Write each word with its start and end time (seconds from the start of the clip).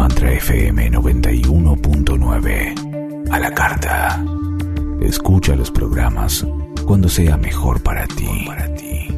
Mantra 0.00 0.32
FM 0.32 0.90
91.9. 0.92 3.28
A 3.30 3.38
la 3.38 3.52
carta. 3.52 4.24
Escucha 5.02 5.54
los 5.54 5.70
programas 5.70 6.46
cuando 6.86 7.06
sea 7.06 7.36
mejor 7.36 7.82
para 7.82 8.06
ti. 8.06 8.46
Para 8.46 8.74
ti. 8.76 9.08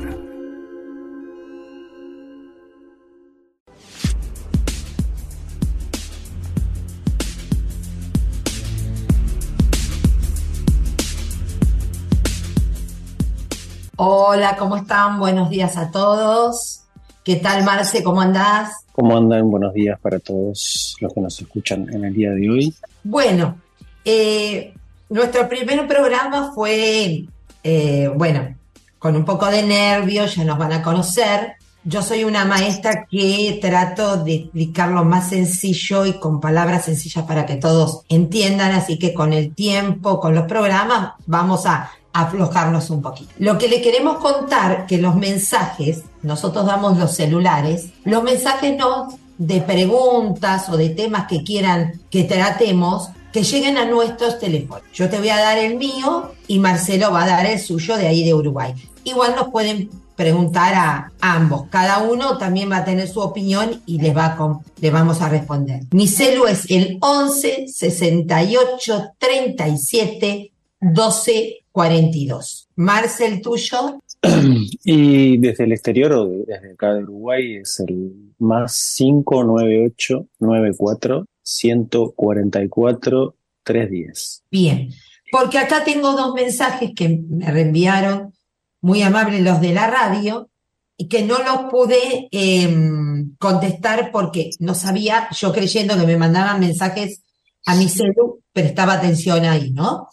Hola, 13.97 14.55
¿cómo 14.55 14.77
están? 14.77 15.19
Buenos 15.19 15.49
días 15.49 15.75
a 15.75 15.91
todos. 15.91 16.84
¿Qué 17.25 17.37
tal, 17.37 17.63
Marce? 17.63 18.03
¿Cómo 18.03 18.21
andás? 18.21 18.85
¿Cómo 18.91 19.17
andan? 19.17 19.49
Buenos 19.49 19.73
días 19.73 19.99
para 19.99 20.19
todos 20.19 20.95
los 21.01 21.11
que 21.11 21.21
nos 21.21 21.41
escuchan 21.41 21.91
en 21.91 22.05
el 22.05 22.13
día 22.13 22.29
de 22.29 22.47
hoy. 22.47 22.75
Bueno, 23.03 23.57
eh, 24.05 24.71
nuestro 25.09 25.49
primer 25.49 25.87
programa 25.87 26.51
fue, 26.53 27.25
eh, 27.63 28.11
bueno, 28.15 28.55
con 28.99 29.15
un 29.15 29.25
poco 29.25 29.47
de 29.47 29.63
nervios, 29.63 30.35
ya 30.35 30.43
nos 30.43 30.59
van 30.59 30.73
a 30.73 30.83
conocer. 30.83 31.53
Yo 31.83 32.03
soy 32.03 32.25
una 32.25 32.45
maestra 32.45 33.07
que 33.09 33.57
trato 33.59 34.23
de 34.23 34.35
explicarlo 34.35 35.03
más 35.03 35.29
sencillo 35.29 36.05
y 36.05 36.19
con 36.19 36.39
palabras 36.39 36.85
sencillas 36.85 37.25
para 37.25 37.47
que 37.47 37.55
todos 37.55 38.03
entiendan, 38.07 38.71
así 38.71 38.99
que 38.99 39.15
con 39.15 39.33
el 39.33 39.55
tiempo, 39.55 40.19
con 40.19 40.35
los 40.35 40.45
programas, 40.45 41.13
vamos 41.25 41.65
a 41.65 41.89
aflojarnos 42.15 42.89
un 42.89 43.01
poquito. 43.01 43.31
Lo 43.39 43.57
que 43.57 43.67
le 43.67 43.81
queremos 43.81 44.17
contar, 44.17 44.85
que 44.87 44.97
los 44.97 45.15
mensajes, 45.15 46.03
nosotros 46.23 46.65
damos 46.65 46.97
los 46.97 47.13
celulares, 47.13 47.89
los 48.05 48.23
mensajes 48.23 48.75
no 48.77 49.09
de 49.37 49.59
preguntas 49.59 50.69
o 50.69 50.77
de 50.77 50.89
temas 50.89 51.27
que 51.27 51.43
quieran 51.43 51.99
que 52.09 52.23
tratemos, 52.23 53.09
que 53.33 53.43
lleguen 53.43 53.77
a 53.77 53.85
nuestros 53.85 54.39
teléfonos. 54.39 54.83
Yo 54.93 55.09
te 55.09 55.19
voy 55.19 55.27
a 55.27 55.41
dar 55.41 55.57
el 55.57 55.75
mío 55.75 56.31
y 56.47 56.59
Marcelo 56.59 57.11
va 57.11 57.23
a 57.23 57.27
dar 57.27 57.45
el 57.45 57.59
suyo 57.59 57.97
de 57.97 58.07
ahí 58.07 58.23
de 58.23 58.33
Uruguay. 58.33 58.73
Igual 59.03 59.35
nos 59.35 59.49
pueden 59.49 59.89
preguntar 60.15 60.73
a 60.73 61.11
ambos. 61.19 61.65
Cada 61.69 61.97
uno 61.97 62.37
también 62.37 62.71
va 62.71 62.77
a 62.77 62.85
tener 62.85 63.09
su 63.09 63.19
opinión 63.19 63.81
y 63.85 63.99
les, 63.99 64.15
va 64.15 64.37
les 64.79 64.93
vamos 64.93 65.21
a 65.21 65.27
responder. 65.27 65.81
Mi 65.91 66.07
celu 66.07 66.47
es 66.47 66.63
el 66.69 66.97
11 67.01 67.65
68 67.67 69.03
37 69.17 70.53
12 70.93 71.65
42. 71.71 72.69
Marcel, 72.75 73.41
tuyo. 73.41 74.01
Y 74.83 75.37
desde 75.37 75.65
el 75.65 75.71
exterior 75.73 76.13
o 76.13 76.25
desde 76.25 76.73
acá 76.73 76.93
de 76.93 77.03
Uruguay 77.03 77.55
es 77.55 77.79
el 77.79 78.33
más 78.39 78.93
598 78.97 80.27
94 80.39 81.25
144 81.41 83.35
310. 83.63 84.43
Bien, 84.51 84.89
porque 85.31 85.57
acá 85.57 85.83
tengo 85.83 86.13
dos 86.13 86.33
mensajes 86.33 86.91
que 86.95 87.09
me 87.09 87.51
reenviaron 87.51 88.33
muy 88.81 89.01
amables 89.01 89.41
los 89.41 89.59
de 89.59 89.73
la 89.73 89.87
radio 89.87 90.49
y 90.97 91.07
que 91.07 91.23
no 91.23 91.39
los 91.39 91.69
pude 91.71 92.29
em, 92.31 93.35
contestar 93.37 94.11
porque 94.11 94.51
no 94.59 94.75
sabía, 94.75 95.27
yo 95.35 95.51
creyendo 95.51 95.97
que 95.97 96.05
me 96.05 96.17
mandaban 96.17 96.59
mensajes 96.59 97.21
a 97.65 97.75
mi 97.75 97.89
celu, 97.89 98.41
prestaba 98.53 98.93
atención 98.93 99.43
ahí, 99.45 99.71
¿no? 99.71 100.07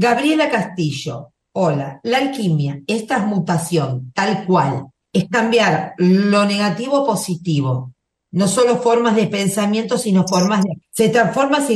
Gabriela 0.00 0.48
Castillo, 0.48 1.32
hola, 1.54 1.98
la 2.04 2.18
alquimia 2.18 2.80
es 2.86 3.04
transmutación, 3.04 4.12
tal 4.14 4.46
cual, 4.46 4.86
es 5.12 5.28
cambiar 5.28 5.94
lo 5.98 6.44
negativo 6.44 7.04
positivo, 7.04 7.94
no 8.30 8.46
solo 8.46 8.76
formas 8.76 9.16
de 9.16 9.26
pensamiento, 9.26 9.98
sino 9.98 10.24
formas 10.28 10.62
de... 10.62 10.78
Se 10.92 11.08
transforma 11.08 11.66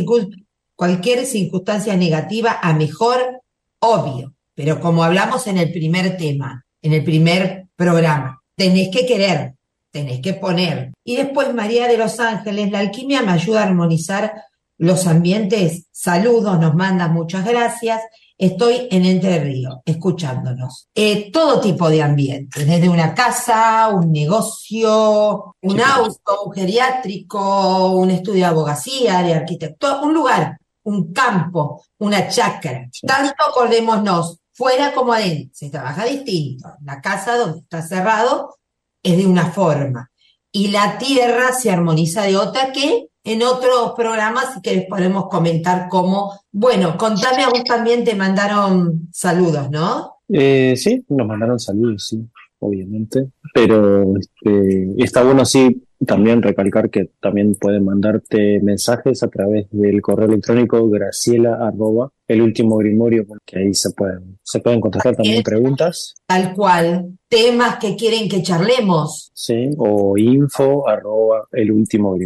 cualquier 0.76 1.26
circunstancia 1.26 1.96
negativa 1.96 2.60
a 2.62 2.72
mejor, 2.74 3.40
obvio, 3.80 4.34
pero 4.54 4.78
como 4.78 5.02
hablamos 5.02 5.48
en 5.48 5.58
el 5.58 5.72
primer 5.72 6.16
tema, 6.16 6.64
en 6.80 6.92
el 6.92 7.02
primer 7.02 7.70
programa, 7.74 8.40
tenés 8.54 8.90
que 8.90 9.04
querer, 9.04 9.56
tenés 9.90 10.20
que 10.20 10.34
poner. 10.34 10.92
Y 11.02 11.16
después 11.16 11.52
María 11.52 11.88
de 11.88 11.98
los 11.98 12.20
Ángeles, 12.20 12.70
la 12.70 12.78
alquimia 12.78 13.22
me 13.22 13.32
ayuda 13.32 13.62
a 13.62 13.66
armonizar 13.66 14.32
los 14.78 15.06
ambientes, 15.06 15.86
saludos, 15.92 16.58
nos 16.58 16.74
manda 16.74 17.08
muchas 17.08 17.44
gracias. 17.44 18.02
Estoy 18.36 18.88
en 18.90 19.04
Entre 19.04 19.38
Ríos, 19.38 19.76
escuchándonos. 19.84 20.88
Eh, 20.94 21.30
todo 21.30 21.60
tipo 21.60 21.88
de 21.88 22.02
ambientes, 22.02 22.66
desde 22.66 22.88
una 22.88 23.14
casa, 23.14 23.88
un 23.88 24.10
negocio, 24.10 25.54
un 25.60 25.80
auto, 25.80 26.42
un 26.46 26.52
geriátrico, 26.52 27.92
un 27.92 28.10
estudio 28.10 28.40
de 28.40 28.50
abogacía, 28.50 29.22
de 29.22 29.34
arquitectura, 29.34 30.00
un 30.00 30.12
lugar, 30.12 30.58
un 30.84 31.12
campo, 31.12 31.84
una 31.98 32.28
chacra. 32.28 32.88
Tanto 33.06 33.44
acordémonos, 33.48 34.40
fuera 34.52 34.92
como 34.92 35.12
adentro. 35.12 35.50
Se 35.54 35.70
trabaja 35.70 36.04
distinto. 36.04 36.68
La 36.82 37.00
casa 37.00 37.36
donde 37.36 37.60
está 37.60 37.82
cerrado 37.82 38.56
es 39.02 39.16
de 39.16 39.26
una 39.26 39.52
forma. 39.52 40.10
Y 40.50 40.68
la 40.68 40.98
tierra 40.98 41.52
se 41.52 41.70
armoniza 41.70 42.22
de 42.22 42.36
otra 42.36 42.72
que 42.72 43.08
en 43.24 43.42
otros 43.42 43.92
programas 43.96 44.60
que 44.62 44.74
les 44.74 44.86
podemos 44.86 45.28
comentar 45.28 45.88
cómo. 45.88 46.40
Bueno, 46.50 46.96
contame 46.96 47.44
a 47.44 47.48
vos 47.48 47.64
también 47.64 48.04
te 48.04 48.14
mandaron 48.14 49.08
saludos, 49.12 49.70
¿no? 49.70 50.16
Eh, 50.28 50.74
sí, 50.76 51.04
nos 51.08 51.26
mandaron 51.26 51.58
saludos, 51.58 52.06
sí, 52.08 52.26
obviamente. 52.62 53.28
Pero 53.54 54.16
este, 54.16 54.94
está 54.96 55.22
bueno, 55.22 55.44
sí, 55.44 55.84
también 56.06 56.42
recalcar 56.42 56.90
que 56.90 57.10
también 57.20 57.54
pueden 57.54 57.84
mandarte 57.84 58.60
mensajes 58.60 59.22
a 59.22 59.28
través 59.28 59.66
del 59.70 60.00
correo 60.00 60.26
electrónico 60.26 60.88
graciela 60.88 61.58
arroba 61.60 62.10
el 62.26 62.42
último 62.42 62.78
grimorio, 62.78 63.26
porque 63.26 63.58
ahí 63.58 63.74
se 63.74 63.90
pueden, 63.90 64.38
se 64.42 64.60
pueden 64.60 64.80
contestar 64.80 65.14
también 65.14 65.42
preguntas. 65.42 66.14
Tal 66.26 66.54
cual. 66.54 67.18
Temas 67.28 67.76
que 67.78 67.94
quieren 67.96 68.28
que 68.28 68.42
charlemos. 68.42 69.30
Sí, 69.34 69.70
o 69.78 70.16
info 70.16 70.88
arroba 70.88 71.46
el 71.52 71.70
último 71.72 72.16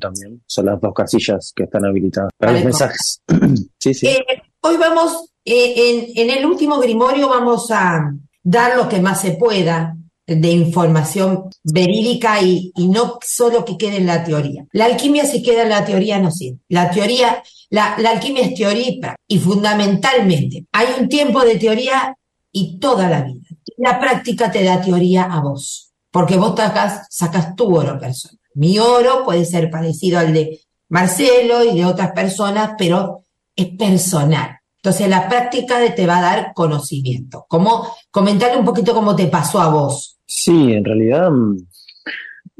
también. 0.00 0.42
Son 0.46 0.66
las 0.66 0.80
dos 0.80 0.94
casillas 0.94 1.52
que 1.54 1.64
están 1.64 1.84
habilitadas 1.84 2.30
para 2.38 2.52
los 2.52 2.64
mensajes. 2.64 3.22
sí, 3.78 3.94
sí. 3.94 4.06
Eh, 4.06 4.24
hoy 4.60 4.76
vamos, 4.76 5.32
eh, 5.44 5.74
en, 5.76 6.28
en 6.28 6.38
el 6.38 6.46
último 6.46 6.78
grimorio 6.78 7.28
vamos 7.28 7.70
a 7.70 8.12
dar 8.46 8.76
lo 8.76 8.88
que 8.88 9.00
más 9.00 9.20
se 9.20 9.32
pueda 9.32 9.96
de 10.24 10.50
información 10.50 11.50
verídica 11.64 12.40
y, 12.40 12.72
no 12.76 13.18
solo 13.24 13.64
que 13.64 13.76
quede 13.76 13.96
en 13.96 14.06
la 14.06 14.22
teoría. 14.22 14.64
La 14.72 14.84
alquimia 14.84 15.24
si 15.24 15.42
queda 15.42 15.62
en 15.62 15.70
la 15.70 15.84
teoría 15.84 16.20
no 16.20 16.30
sirve. 16.30 16.60
La 16.68 16.90
teoría, 16.90 17.42
la, 17.70 17.94
alquimia 17.94 18.44
es 18.44 18.54
teoría 18.54 19.16
y 19.26 19.38
fundamentalmente 19.38 20.64
hay 20.72 20.86
un 21.00 21.08
tiempo 21.08 21.44
de 21.44 21.56
teoría 21.56 22.16
y 22.52 22.78
toda 22.78 23.08
la 23.08 23.22
vida. 23.22 23.48
La 23.78 23.98
práctica 23.98 24.50
te 24.50 24.62
da 24.62 24.80
teoría 24.80 25.24
a 25.24 25.40
vos, 25.40 25.92
porque 26.12 26.36
vos 26.36 26.54
sacas, 26.56 27.06
sacas 27.10 27.56
tu 27.56 27.76
oro 27.76 27.98
personal. 27.98 28.38
Mi 28.54 28.78
oro 28.78 29.24
puede 29.24 29.44
ser 29.44 29.70
parecido 29.70 30.20
al 30.20 30.32
de 30.32 30.60
Marcelo 30.88 31.64
y 31.64 31.76
de 31.76 31.84
otras 31.84 32.12
personas, 32.12 32.72
pero 32.78 33.24
es 33.56 33.66
personal. 33.76 34.60
Entonces 34.86 35.08
la 35.08 35.28
práctica 35.28 35.80
te 35.96 36.06
va 36.06 36.18
a 36.18 36.22
dar 36.22 36.52
conocimiento. 36.54 37.44
Como 37.48 37.88
comentarle 38.08 38.56
un 38.56 38.64
poquito 38.64 38.94
cómo 38.94 39.16
te 39.16 39.26
pasó 39.26 39.58
a 39.58 39.68
vos. 39.68 40.16
Sí, 40.24 40.74
en 40.74 40.84
realidad 40.84 41.28
mm, 41.28 41.56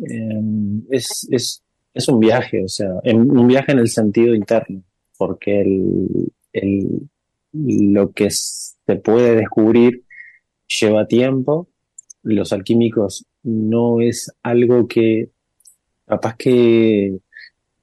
em, 0.09 0.83
es, 0.91 1.29
es, 1.31 1.63
es, 1.95 2.09
un 2.09 2.19
viaje, 2.19 2.65
o 2.65 2.69
sea, 2.69 2.89
un 3.05 3.47
viaje 3.47 3.71
en 3.71 3.79
el 3.79 3.89
sentido 3.89 4.35
interno, 4.35 4.83
porque 5.17 5.61
el, 5.61 6.33
el, 6.53 7.09
lo 7.53 8.11
que 8.11 8.29
se 8.33 8.97
puede 8.97 9.37
descubrir 9.37 10.03
lleva 10.67 11.07
tiempo. 11.07 11.69
Los 12.25 12.53
alquímicos 12.53 13.25
no 13.45 14.01
es 14.01 14.35
algo 14.43 14.89
que, 14.89 15.31
capaz 16.07 16.34
que 16.37 17.21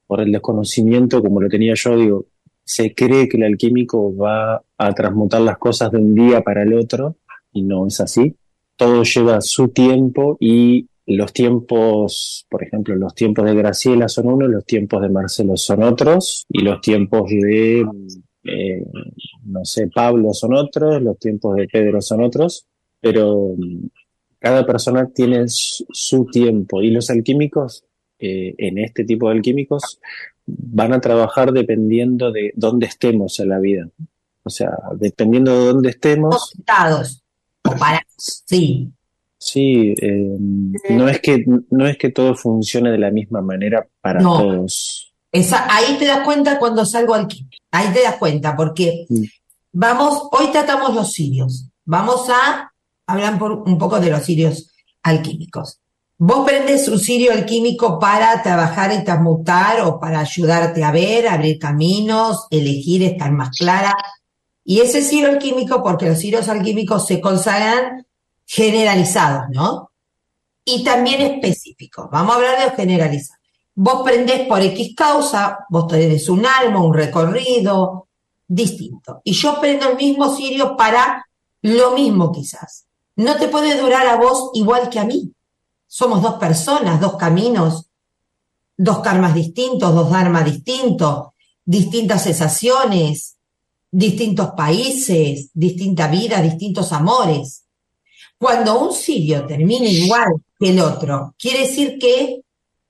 por 0.05 0.19
el 0.19 0.33
desconocimiento, 0.33 1.21
como 1.21 1.39
lo 1.39 1.47
tenía 1.47 1.75
yo, 1.77 1.97
digo, 1.97 2.25
se 2.73 2.95
cree 2.95 3.29
que 3.29 3.37
el 3.37 3.43
alquímico 3.43 4.15
va 4.15 4.63
a 4.79 4.93
transmutar 4.93 5.41
las 5.41 5.59
cosas 5.59 5.91
de 5.91 5.99
un 5.99 6.15
día 6.15 6.41
para 6.41 6.63
el 6.63 6.73
otro, 6.73 7.17
y 7.51 7.61
no 7.61 7.85
es 7.85 7.99
así. 8.01 8.35
Todo 8.75 9.03
lleva 9.03 9.41
su 9.41 9.67
tiempo 9.67 10.37
y 10.39 10.87
los 11.05 11.31
tiempos, 11.33 12.47
por 12.49 12.63
ejemplo, 12.63 12.95
los 12.95 13.13
tiempos 13.13 13.45
de 13.45 13.53
Graciela 13.53 14.07
son 14.07 14.27
unos, 14.27 14.49
los 14.49 14.65
tiempos 14.65 15.03
de 15.03 15.09
Marcelo 15.09 15.55
son 15.55 15.83
otros, 15.83 16.47
y 16.49 16.63
los 16.63 16.81
tiempos 16.81 17.29
de, 17.29 17.85
eh, 18.43 18.85
no 19.45 19.63
sé, 19.65 19.87
Pablo 19.93 20.33
son 20.33 20.55
otros, 20.55 20.99
los 20.99 21.19
tiempos 21.19 21.55
de 21.57 21.67
Pedro 21.67 22.01
son 22.01 22.23
otros, 22.23 22.65
pero 22.99 23.55
cada 24.39 24.65
persona 24.65 25.11
tiene 25.13 25.43
su 25.47 26.25
tiempo. 26.25 26.81
Y 26.81 26.89
los 26.89 27.11
alquímicos, 27.11 27.85
eh, 28.17 28.55
en 28.57 28.79
este 28.79 29.03
tipo 29.03 29.29
de 29.29 29.35
alquímicos, 29.35 29.99
van 30.45 30.93
a 30.93 31.01
trabajar 31.01 31.51
dependiendo 31.53 32.31
de 32.31 32.51
dónde 32.55 32.85
estemos 32.87 33.39
en 33.39 33.49
la 33.49 33.59
vida. 33.59 33.87
O 34.43 34.49
sea, 34.49 34.71
dependiendo 34.95 35.57
de 35.57 35.65
dónde 35.67 35.89
estemos. 35.89 36.53
O 37.65 37.71
para, 37.79 38.01
sí. 38.17 38.89
Sí, 39.37 39.93
eh, 40.01 40.37
no 40.91 41.09
es 41.09 41.19
que 41.19 41.43
no 41.69 41.85
es 41.85 41.97
que 41.97 42.09
todo 42.11 42.33
funcione 42.35 42.91
de 42.91 42.97
la 42.97 43.11
misma 43.11 43.41
manera 43.41 43.85
para 44.01 44.21
No. 44.21 44.37
todos. 44.37 45.13
Esa, 45.31 45.65
ahí 45.73 45.97
te 45.97 46.05
das 46.05 46.23
cuenta 46.23 46.59
cuando 46.59 46.85
salgo 46.85 47.13
alquímico. 47.13 47.57
Ahí 47.71 47.91
te 47.93 48.03
das 48.03 48.15
cuenta, 48.17 48.55
porque 48.55 49.05
Mm. 49.09 49.23
vamos, 49.73 50.29
hoy 50.31 50.51
tratamos 50.51 50.93
los 50.95 51.11
sirios. 51.11 51.67
Vamos 51.85 52.29
a 52.29 52.71
hablar 53.07 53.37
por 53.37 53.51
un 53.51 53.77
poco 53.77 53.99
de 53.99 54.11
los 54.11 54.23
sirios 54.23 54.71
alquímicos. 55.01 55.79
Vos 56.25 56.45
prendes 56.45 56.87
un 56.87 56.99
sirio 56.99 57.33
alquímico 57.33 57.99
para 57.99 58.41
trabajar 58.41 58.93
y 58.93 59.03
transmutar 59.03 59.81
o 59.81 59.99
para 59.99 60.21
ayudarte 60.21 60.81
a 60.81 60.89
ver, 60.89 61.27
abrir 61.27 61.59
caminos, 61.59 62.47
elegir, 62.49 63.03
estar 63.03 63.29
más 63.33 63.49
clara. 63.49 63.93
Y 64.63 64.79
ese 64.79 65.01
sirio 65.01 65.27
alquímico, 65.27 65.83
porque 65.83 66.07
los 66.07 66.17
sirios 66.17 66.47
alquímicos 66.47 67.05
se 67.05 67.19
consagran 67.19 68.07
generalizados, 68.45 69.49
¿no? 69.49 69.91
Y 70.63 70.85
también 70.85 71.19
específicos. 71.23 72.07
Vamos 72.09 72.31
a 72.31 72.37
hablar 72.37 72.57
de 72.57 72.65
los 72.67 72.75
generalizados. 72.75 73.41
Vos 73.75 74.03
prendés 74.03 74.47
por 74.47 74.61
X 74.61 74.95
causa, 74.95 75.65
vos 75.69 75.87
tenés 75.87 76.29
un 76.29 76.45
alma, 76.45 76.85
un 76.85 76.93
recorrido 76.93 78.07
distinto. 78.47 79.19
Y 79.25 79.33
yo 79.33 79.59
prendo 79.59 79.89
el 79.89 79.97
mismo 79.97 80.33
sirio 80.33 80.77
para 80.77 81.25
lo 81.63 81.91
mismo 81.91 82.31
quizás. 82.31 82.85
No 83.17 83.35
te 83.35 83.49
puede 83.49 83.77
durar 83.77 84.07
a 84.07 84.15
vos 84.15 84.51
igual 84.53 84.89
que 84.89 85.01
a 85.01 85.03
mí. 85.03 85.33
Somos 85.95 86.23
dos 86.23 86.39
personas, 86.39 86.99
dos 86.99 87.17
caminos, 87.17 87.85
dos 88.75 88.97
karmas 89.01 89.35
distintos, 89.35 89.93
dos 89.93 90.09
dharmas 90.09 90.43
distintos, 90.43 91.33
distintas 91.63 92.23
sensaciones, 92.23 93.37
distintos 93.91 94.53
países, 94.57 95.51
distinta 95.53 96.07
vida, 96.07 96.41
distintos 96.41 96.91
amores. 96.93 97.65
Cuando 98.39 98.79
un 98.79 98.91
sirio 98.91 99.45
termina 99.45 99.85
igual 99.85 100.41
que 100.59 100.71
el 100.71 100.79
otro, 100.79 101.35
quiere 101.37 101.67
decir 101.67 101.99
que 101.99 102.41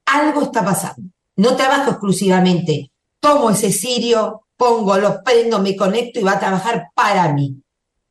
algo 0.06 0.44
está 0.44 0.64
pasando. 0.64 1.10
No 1.36 1.58
trabajo 1.58 1.92
exclusivamente, 1.92 2.90
tomo 3.20 3.50
ese 3.50 3.74
sirio, 3.74 4.46
pongo, 4.56 4.98
lo 4.98 5.22
prendo, 5.22 5.60
me 5.60 5.76
conecto 5.76 6.22
y 6.22 6.24
va 6.24 6.36
a 6.36 6.40
trabajar 6.40 6.88
para 6.96 7.34
mí, 7.34 7.54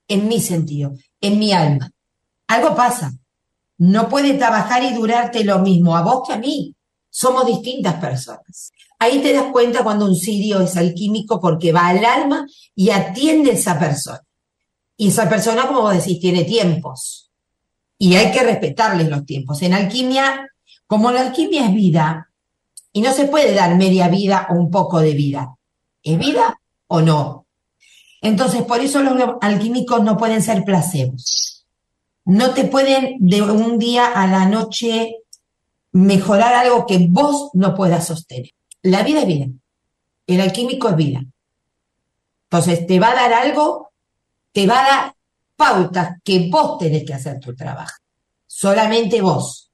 en 0.06 0.28
mi 0.28 0.38
sentido, 0.38 0.92
en 1.18 1.38
mi 1.38 1.54
alma. 1.54 1.90
Algo 2.46 2.76
pasa. 2.76 3.14
No 3.82 4.08
puede 4.08 4.34
trabajar 4.34 4.84
y 4.84 4.94
durarte 4.94 5.42
lo 5.42 5.58
mismo 5.58 5.96
a 5.96 6.02
vos 6.02 6.22
que 6.24 6.34
a 6.34 6.38
mí. 6.38 6.72
Somos 7.10 7.44
distintas 7.44 7.96
personas. 7.96 8.70
Ahí 9.00 9.20
te 9.20 9.32
das 9.32 9.46
cuenta 9.50 9.82
cuando 9.82 10.06
un 10.06 10.14
sirio 10.14 10.60
es 10.60 10.76
alquímico 10.76 11.40
porque 11.40 11.72
va 11.72 11.88
al 11.88 12.04
alma 12.04 12.46
y 12.76 12.90
atiende 12.90 13.50
a 13.50 13.54
esa 13.54 13.80
persona. 13.80 14.20
Y 14.96 15.08
esa 15.08 15.28
persona, 15.28 15.66
como 15.66 15.80
vos 15.80 15.94
decís, 15.94 16.20
tiene 16.20 16.44
tiempos. 16.44 17.32
Y 17.98 18.14
hay 18.14 18.30
que 18.30 18.44
respetarles 18.44 19.08
los 19.08 19.26
tiempos. 19.26 19.60
En 19.62 19.74
alquimia, 19.74 20.48
como 20.86 21.10
la 21.10 21.22
alquimia 21.22 21.66
es 21.66 21.74
vida, 21.74 22.30
y 22.92 23.00
no 23.00 23.12
se 23.12 23.24
puede 23.24 23.52
dar 23.52 23.74
media 23.74 24.06
vida 24.06 24.46
o 24.50 24.54
un 24.54 24.70
poco 24.70 25.00
de 25.00 25.14
vida. 25.14 25.56
¿Es 26.04 26.16
vida 26.16 26.56
o 26.86 27.00
no? 27.00 27.48
Entonces, 28.20 28.62
por 28.62 28.78
eso 28.78 29.02
los 29.02 29.16
alquímicos 29.40 30.04
no 30.04 30.16
pueden 30.16 30.40
ser 30.40 30.62
placebos. 30.62 31.51
No 32.24 32.54
te 32.54 32.64
pueden 32.64 33.16
de 33.18 33.42
un 33.42 33.78
día 33.78 34.06
a 34.06 34.26
la 34.26 34.46
noche 34.46 35.16
mejorar 35.92 36.54
algo 36.54 36.86
que 36.86 37.06
vos 37.10 37.50
no 37.54 37.74
puedas 37.74 38.06
sostener. 38.06 38.50
La 38.82 39.02
vida 39.02 39.20
es 39.20 39.26
vida. 39.26 39.46
El 40.26 40.40
alquímico 40.40 40.88
es 40.88 40.96
vida. 40.96 41.20
Entonces, 42.44 42.86
te 42.86 43.00
va 43.00 43.12
a 43.12 43.14
dar 43.14 43.32
algo, 43.32 43.92
te 44.52 44.66
va 44.66 44.80
a 44.80 44.88
dar 44.88 45.14
pautas 45.56 46.18
que 46.22 46.48
vos 46.50 46.78
tenés 46.78 47.04
que 47.04 47.14
hacer 47.14 47.40
tu 47.40 47.54
trabajo. 47.54 47.96
Solamente 48.46 49.20
vos. 49.20 49.70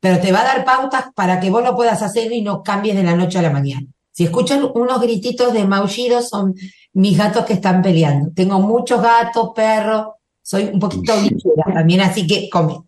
Pero 0.00 0.20
te 0.20 0.32
va 0.32 0.40
a 0.40 0.44
dar 0.44 0.64
pautas 0.64 1.06
para 1.14 1.40
que 1.40 1.50
vos 1.50 1.62
lo 1.62 1.74
puedas 1.74 2.02
hacer 2.02 2.30
y 2.32 2.42
no 2.42 2.62
cambies 2.62 2.96
de 2.96 3.02
la 3.02 3.16
noche 3.16 3.38
a 3.38 3.42
la 3.42 3.50
mañana. 3.50 3.86
Si 4.12 4.24
escuchan 4.24 4.68
unos 4.74 5.00
grititos 5.00 5.52
de 5.52 5.64
maullidos, 5.64 6.28
son 6.28 6.54
mis 6.92 7.16
gatos 7.16 7.44
que 7.44 7.54
están 7.54 7.82
peleando. 7.82 8.30
Tengo 8.34 8.58
muchos 8.60 9.00
gatos, 9.00 9.50
perros, 9.54 10.17
soy 10.48 10.64
un 10.64 10.80
poquito 10.80 11.12
bichera 11.20 11.74
también, 11.74 12.00
así 12.00 12.26
que 12.26 12.48
comento. 12.48 12.86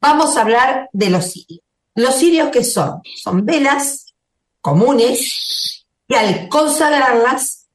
Vamos 0.00 0.36
a 0.36 0.40
hablar 0.40 0.90
de 0.92 1.08
los 1.08 1.30
sirios. 1.30 1.62
Los 1.94 2.16
sirios 2.16 2.48
que 2.48 2.64
son, 2.64 3.00
son 3.22 3.46
velas 3.46 4.12
comunes 4.60 5.84
que 6.08 6.16
al 6.16 6.48
consagrarlas 6.48 7.68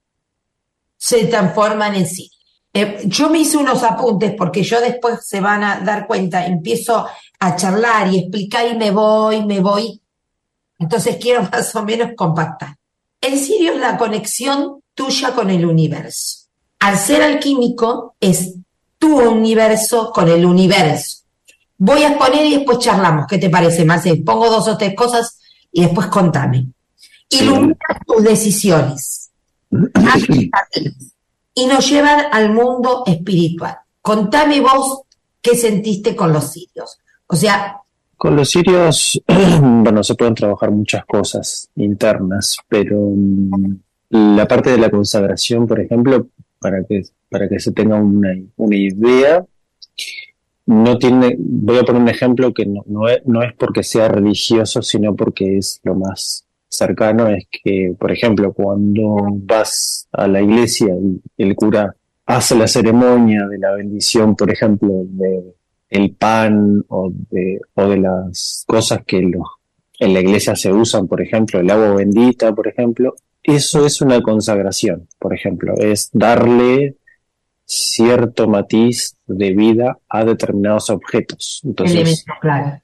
se 0.97 1.27
transforman 1.27 1.95
en 1.95 2.07
sirios. 2.07 2.37
Eh, 2.73 3.03
yo 3.05 3.29
me 3.29 3.39
hice 3.39 3.55
unos 3.55 3.83
apuntes 3.83 4.33
porque 4.37 4.63
yo 4.63 4.81
después 4.81 5.25
se 5.25 5.39
van 5.39 5.63
a 5.63 5.79
dar 5.79 6.07
cuenta, 6.07 6.45
empiezo 6.45 7.07
a 7.39 7.55
charlar 7.55 8.13
y 8.13 8.19
explicar 8.19 8.67
y 8.67 8.75
me 8.75 8.91
voy, 8.91 9.45
me 9.45 9.61
voy. 9.61 10.01
Entonces 10.77 11.15
quiero 11.21 11.43
más 11.53 11.73
o 11.73 11.83
menos 11.83 12.11
compactar. 12.17 12.75
El 13.21 13.39
sirio 13.39 13.75
es 13.75 13.79
la 13.79 13.97
conexión 13.97 14.83
tuya 14.93 15.33
con 15.33 15.49
el 15.49 15.65
universo. 15.65 16.49
Al 16.79 16.97
ser 16.97 17.21
alquímico 17.21 18.17
es 18.19 18.55
tu 19.01 19.19
universo 19.19 20.11
con 20.13 20.29
el 20.29 20.45
universo. 20.45 21.23
Voy 21.79 22.03
a 22.03 22.09
exponer 22.09 22.45
y 22.45 22.57
después 22.57 22.77
charlamos. 22.77 23.25
¿Qué 23.25 23.39
te 23.39 23.49
parece, 23.49 23.83
Marcel? 23.83 24.23
Pongo 24.23 24.47
dos 24.47 24.67
o 24.67 24.77
tres 24.77 24.93
cosas 24.95 25.39
y 25.71 25.81
después 25.81 26.05
contame. 26.07 26.67
Sí. 27.27 27.43
Ilumina 27.43 27.75
tus 28.05 28.23
decisiones. 28.23 29.31
y 31.55 31.65
nos 31.65 31.89
llevan 31.89 32.25
al 32.31 32.53
mundo 32.53 33.01
espiritual. 33.07 33.77
Contame 34.01 34.61
vos 34.61 35.01
qué 35.41 35.55
sentiste 35.55 36.15
con 36.15 36.31
los 36.31 36.51
sirios. 36.51 36.99
O 37.25 37.35
sea, 37.35 37.77
Con 38.15 38.35
los 38.35 38.51
sirios, 38.51 39.19
bueno, 39.27 40.03
se 40.03 40.13
pueden 40.13 40.35
trabajar 40.35 40.69
muchas 40.69 41.03
cosas 41.05 41.67
internas, 41.75 42.57
pero 42.67 42.99
mm, 43.15 44.35
la 44.37 44.47
parte 44.47 44.69
de 44.69 44.77
la 44.77 44.91
consagración, 44.91 45.65
por 45.65 45.79
ejemplo, 45.79 46.27
para 46.59 46.83
que, 46.83 47.01
para 47.31 47.47
que 47.47 47.61
se 47.61 47.71
tenga 47.71 47.95
una, 47.95 48.35
una 48.57 48.75
idea, 48.75 49.45
no 50.65 50.97
tiene, 50.97 51.37
voy 51.39 51.77
a 51.77 51.83
poner 51.83 52.01
un 52.01 52.09
ejemplo 52.09 52.53
que 52.53 52.65
no, 52.65 52.83
no, 52.87 53.07
es, 53.07 53.25
no 53.25 53.41
es 53.41 53.53
porque 53.53 53.83
sea 53.83 54.09
religioso, 54.09 54.81
sino 54.81 55.15
porque 55.15 55.57
es 55.57 55.79
lo 55.83 55.95
más 55.95 56.45
cercano, 56.67 57.29
es 57.29 57.47
que, 57.49 57.95
por 57.97 58.11
ejemplo, 58.11 58.51
cuando 58.51 59.15
vas 59.43 60.09
a 60.11 60.27
la 60.27 60.41
iglesia 60.41 60.93
y 60.93 61.21
el 61.37 61.55
cura 61.55 61.95
hace 62.25 62.55
la 62.55 62.67
ceremonia 62.67 63.47
de 63.47 63.57
la 63.57 63.75
bendición, 63.75 64.35
por 64.35 64.51
ejemplo, 64.51 64.89
de 65.05 65.55
el 65.89 66.11
pan 66.15 66.83
o 66.89 67.11
de, 67.29 67.61
o 67.75 67.87
de 67.87 67.97
las 67.97 68.65
cosas 68.67 69.03
que 69.05 69.19
en 69.19 70.13
la 70.13 70.19
iglesia 70.19 70.55
se 70.57 70.71
usan, 70.71 71.07
por 71.07 71.21
ejemplo, 71.21 71.61
el 71.61 71.69
agua 71.69 71.95
bendita, 71.95 72.53
por 72.53 72.67
ejemplo, 72.67 73.15
eso 73.41 73.85
es 73.85 74.01
una 74.01 74.21
consagración, 74.21 75.07
por 75.17 75.33
ejemplo, 75.33 75.73
es 75.77 76.09
darle 76.13 76.97
cierto 77.71 78.49
matiz 78.49 79.15
de 79.27 79.51
vida 79.53 79.97
a 80.09 80.25
determinados 80.25 80.89
objetos. 80.89 81.61
Entonces, 81.63 82.25
claro. 82.41 82.81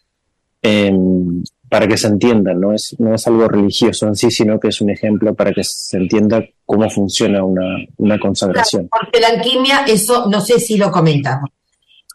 em, 0.62 1.44
para 1.70 1.88
que 1.88 1.98
se 1.98 2.08
entienda, 2.08 2.54
no 2.54 2.74
es, 2.74 2.96
no 2.98 3.14
es 3.14 3.28
algo 3.28 3.50
religioso 3.50 4.08
en 4.08 4.16
sí, 4.16 4.32
sino 4.32 4.58
que 4.60 4.70
es 4.70 4.80
un 4.80 4.90
ejemplo 4.90 5.36
para 5.36 5.52
que 5.52 5.64
se 5.66 5.98
entienda 5.98 6.42
cómo 6.66 6.90
funciona 6.90 7.44
una, 7.44 7.86
una 7.98 8.18
consagración. 8.18 8.88
Porque 8.90 9.20
la 9.20 9.28
alquimia, 9.28 9.84
eso 9.86 10.28
no 10.30 10.40
sé 10.40 10.58
si 10.60 10.78
lo 10.78 10.90
comentamos. 10.90 11.50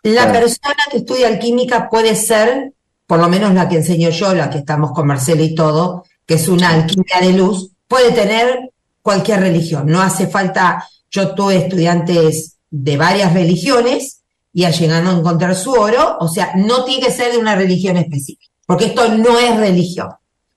La 0.05 0.25
Claro. 0.25 0.41
persona 0.41 0.77
que 0.91 0.97
estudia 0.99 1.29
alquímica 1.29 1.91
puede 1.91 2.15
ser, 2.17 2.73
por 3.07 3.19
lo 3.19 3.29
menos 3.29 3.53
la 3.53 3.69
que 3.69 3.77
enseño 3.77 4.09
yo, 4.09 4.33
la 4.35 4.49
que 4.49 4.59
estamos 4.59 4.93
con 4.93 5.07
Marcelo 5.07 5.45
y 5.45 5.55
todo, 5.55 6.05
que 6.25 6.35
es 6.35 6.49
una 6.49 6.71
alquimia 6.71 7.21
de 7.21 7.35
luz, 7.35 7.71
puede 7.87 8.13
tener 8.13 8.71
cualquier 9.03 9.41
religión. 9.41 9.87
No 9.87 10.01
hace 10.01 10.27
falta, 10.27 10.89
yo 11.11 11.35
tuve 11.35 11.57
estudiantes 11.57 12.57
de 12.75 12.97
varias 12.97 13.33
religiones 13.35 14.23
y 14.53 14.65
al 14.65 14.73
llegar 14.73 15.07
a 15.07 15.13
encontrar 15.13 15.55
su 15.55 15.71
oro, 15.73 16.17
o 16.19 16.27
sea, 16.29 16.53
no 16.57 16.85
tiene 16.85 17.07
que 17.07 17.13
ser 17.13 17.31
de 17.33 17.39
una 17.39 17.55
religión 17.55 17.97
específica, 17.99 18.51
porque 18.67 18.87
esto 18.87 19.09
no 19.17 19.39
es 19.39 19.57
religión. 19.57 20.09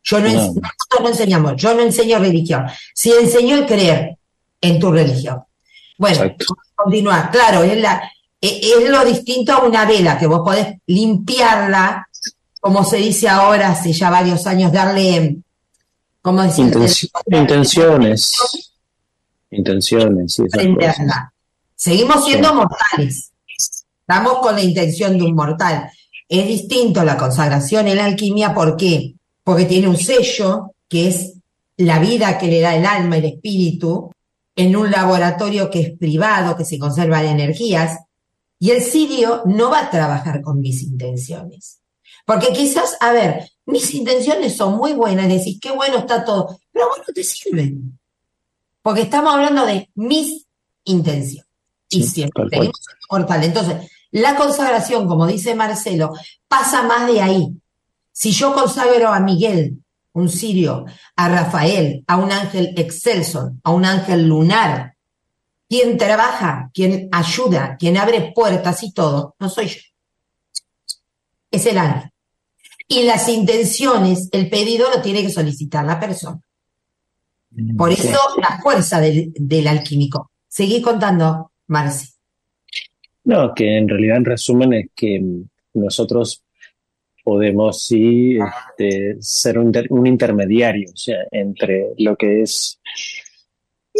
Yo 0.03 0.19
no, 0.19 0.29
No. 0.29 0.33
ens- 0.33 0.53
nosotros 0.55 1.01
no 1.01 1.09
enseñamos, 1.09 1.53
yo 1.57 1.73
no 1.75 1.81
enseño 1.81 2.19
religión. 2.19 2.65
Si 2.93 3.11
enseño 3.11 3.55
el 3.57 3.65
creer 3.65 4.17
en 4.61 4.79
tu 4.79 4.91
religión. 4.91 5.41
Bueno, 5.97 6.23
Exacto. 6.23 6.45
continuar. 6.75 7.31
Claro, 7.31 7.63
es, 7.63 7.77
la, 7.81 8.01
e- 8.41 8.61
es 8.61 8.89
lo 8.89 9.03
distinto 9.05 9.51
a 9.53 9.63
una 9.65 9.85
vela, 9.85 10.17
que 10.17 10.27
vos 10.27 10.41
podés 10.43 10.77
limpiarla, 10.87 12.07
como 12.61 12.83
se 12.83 12.97
dice 12.97 13.27
ahora, 13.29 13.71
hace 13.71 13.91
ya 13.93 14.09
varios 14.09 14.45
años, 14.47 14.71
darle, 14.71 15.37
¿cómo 16.21 16.41
decir? 16.43 16.65
Intenci- 16.65 17.09
intenciones. 17.27 18.33
Intenciones 19.51 20.35
cosas. 20.35 20.51
prenderla. 20.51 21.31
Seguimos 21.75 22.25
siendo 22.25 22.49
Sí. 22.49 22.55
mortales. 22.55 23.31
Estamos 23.99 24.39
con 24.39 24.55
la 24.55 24.61
intención 24.63 25.17
de 25.17 25.23
un 25.23 25.35
mortal. 25.35 25.89
Es 26.29 26.47
distinto 26.47 27.03
la 27.03 27.17
consagración 27.17 27.87
en 27.87 27.97
la 27.97 28.05
alquimia, 28.05 28.53
¿por 28.53 28.77
qué? 28.77 29.15
Porque 29.43 29.65
tiene 29.65 29.87
un 29.87 29.97
sello, 29.97 30.71
que 30.87 31.07
es 31.07 31.33
la 31.77 31.99
vida 31.99 32.37
que 32.37 32.47
le 32.47 32.61
da 32.61 32.75
el 32.75 32.85
alma, 32.85 33.17
el 33.17 33.25
espíritu, 33.25 34.11
en 34.55 34.75
un 34.75 34.89
laboratorio 34.89 35.69
que 35.69 35.81
es 35.81 35.97
privado, 35.97 36.55
que 36.55 36.65
se 36.65 36.79
conservan 36.79 37.25
energías, 37.25 37.99
Y 38.57 38.71
el 38.71 38.81
sirio 38.81 39.43
no 39.45 39.69
va 39.69 39.81
a 39.81 39.89
trabajar 39.89 40.41
con 40.41 40.61
mis 40.61 40.81
intenciones. 40.81 41.81
Porque 42.25 42.53
quizás, 42.53 42.95
a 43.01 43.11
ver, 43.11 43.51
mis 43.65 43.93
intenciones 43.93 44.55
son 44.55 44.77
muy 44.77 44.93
buenas, 44.93 45.27
decís, 45.27 45.59
qué 45.61 45.71
bueno 45.71 45.97
está 45.99 46.23
todo, 46.23 46.57
pero 46.71 46.87
bueno, 46.87 47.03
te 47.13 47.21
sirven. 47.23 47.99
Porque 48.81 49.01
estamos 49.01 49.33
hablando 49.33 49.65
de 49.65 49.89
mis 49.95 50.45
intenciones. 50.85 51.44
Y 51.89 52.03
siempre 52.03 52.45
tenemos. 52.49 52.79
Entonces, 53.41 53.89
la 54.11 54.35
consagración, 54.35 55.07
como 55.07 55.27
dice 55.27 55.55
Marcelo, 55.55 56.13
pasa 56.47 56.83
más 56.83 57.11
de 57.11 57.21
ahí. 57.21 57.47
Si 58.11 58.31
yo 58.31 58.53
consagro 58.53 59.09
a 59.09 59.19
Miguel, 59.19 59.83
un 60.13 60.29
sirio, 60.29 60.85
a 61.15 61.29
Rafael, 61.29 62.03
a 62.07 62.15
un 62.17 62.31
ángel 62.31 62.73
excelso, 62.77 63.51
a 63.63 63.71
un 63.71 63.83
ángel 63.85 64.27
lunar, 64.27 64.95
quien 65.67 65.97
trabaja, 65.97 66.71
quien 66.73 67.09
ayuda, 67.11 67.75
quien 67.77 67.97
abre 67.97 68.31
puertas 68.33 68.83
y 68.83 68.93
todo, 68.93 69.35
no 69.39 69.49
soy 69.49 69.67
yo. 69.67 69.81
Es 71.51 71.65
el 71.65 71.77
ángel. 71.77 72.11
Y 72.87 73.03
las 73.03 73.27
intenciones, 73.29 74.29
el 74.31 74.49
pedido 74.49 74.89
lo 74.89 75.01
tiene 75.01 75.23
que 75.23 75.31
solicitar 75.31 75.83
la 75.85 75.99
persona. 75.99 76.39
Mm, 77.51 77.75
Por 77.75 77.91
eso 77.91 78.19
la 78.37 78.59
fuerza 78.61 78.99
del, 78.99 79.67
alquímico. 79.67 80.31
Seguí 80.47 80.81
contando, 80.81 81.51
Marci. 81.67 82.13
No, 83.23 83.53
que 83.55 83.77
en 83.77 83.89
realidad 83.89 84.17
en 84.17 84.25
resumen 84.25 84.73
es 84.73 84.89
que 84.95 85.23
nosotros 85.73 86.43
podemos 87.23 87.83
sí 87.83 88.37
este, 88.37 89.17
ser 89.19 89.57
un, 89.57 90.05
intermediario, 90.05 90.89
o 90.93 90.97
sea, 90.97 91.25
entre 91.31 91.93
lo 91.97 92.15
que 92.15 92.43
es 92.43 92.79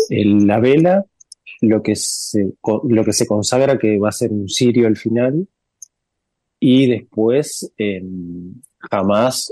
la 0.10 0.60
vela, 0.60 1.06
lo 1.62 1.82
que, 1.82 1.96
se, 1.96 2.54
lo 2.84 3.04
que 3.04 3.14
se 3.14 3.26
consagra 3.26 3.80
que 3.80 3.98
va 3.98 4.10
a 4.10 4.12
ser 4.12 4.32
un 4.32 4.48
sirio 4.48 4.86
al 4.86 4.96
final, 4.96 5.48
y 6.60 6.88
después 6.88 7.74
em, 7.78 8.62
jamás, 8.78 9.52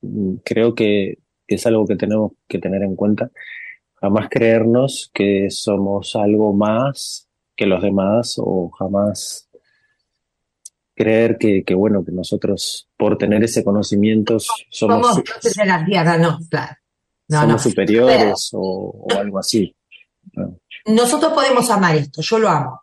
mm, 0.00 0.34
creo 0.44 0.74
que, 0.74 1.18
es 1.46 1.66
algo 1.66 1.86
que 1.86 1.96
tenemos 1.96 2.32
que 2.48 2.58
tener 2.58 2.82
en 2.82 2.96
cuenta, 2.96 3.30
jamás 3.96 4.28
creernos 4.30 5.10
que 5.12 5.50
somos 5.50 6.16
algo 6.16 6.54
más 6.54 7.28
que 7.56 7.66
los 7.66 7.82
demás 7.82 8.34
o 8.38 8.70
jamás 8.70 9.48
creer 10.94 11.38
que, 11.38 11.74
bueno, 11.74 12.04
que 12.04 12.12
nosotros 12.12 12.88
por 12.96 13.16
tener 13.18 13.42
ese 13.42 13.64
conocimiento 13.64 14.38
somos, 14.70 15.16
de 15.16 15.66
la 15.66 15.84
tierra, 15.84 16.18
no, 16.18 16.38
claro. 16.48 16.76
somos 17.28 17.62
superiores 17.62 18.50
o, 18.52 19.06
algo 19.16 19.38
así. 19.38 19.74
Nosotros 20.86 21.32
podemos 21.32 21.68
amar 21.70 21.96
esto, 21.96 22.22
yo 22.22 22.38
lo 22.38 22.48
amo. 22.48 22.82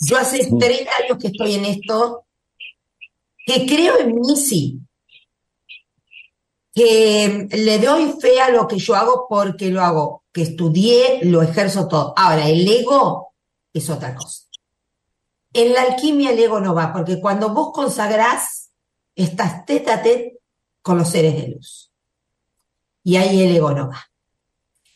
Yo 0.00 0.18
hace 0.18 0.38
30 0.38 0.66
años 1.02 1.18
que 1.18 1.28
estoy 1.28 1.54
en 1.54 1.64
esto, 1.66 2.26
que 3.46 3.66
creo 3.66 4.00
en 4.00 4.14
mí 4.14 4.36
sí, 4.36 4.80
que 6.74 7.48
le 7.50 7.78
doy 7.78 8.14
fe 8.20 8.40
a 8.40 8.50
lo 8.50 8.66
que 8.66 8.78
yo 8.78 8.94
hago 8.94 9.26
porque 9.28 9.70
lo 9.70 9.82
hago, 9.82 10.24
que 10.32 10.42
estudié, 10.42 11.20
lo 11.22 11.42
ejerzo 11.42 11.86
todo. 11.86 12.12
Ahora, 12.16 12.48
el 12.48 12.66
ego 12.66 13.34
es 13.72 13.88
otra 13.90 14.14
cosa. 14.14 14.42
En 15.52 15.72
la 15.72 15.82
alquimia 15.82 16.30
el 16.30 16.38
ego 16.38 16.60
no 16.60 16.74
va, 16.74 16.92
porque 16.92 17.20
cuando 17.20 17.50
vos 17.50 17.70
consagrás, 17.72 18.70
estás 19.14 19.64
tete 19.64 19.92
a 19.92 20.02
tete 20.02 20.40
con 20.82 20.98
los 20.98 21.08
seres 21.08 21.34
de 21.40 21.48
luz. 21.48 21.92
Y 23.04 23.16
ahí 23.16 23.42
el 23.42 23.54
ego 23.54 23.70
no 23.70 23.88
va. 23.88 24.04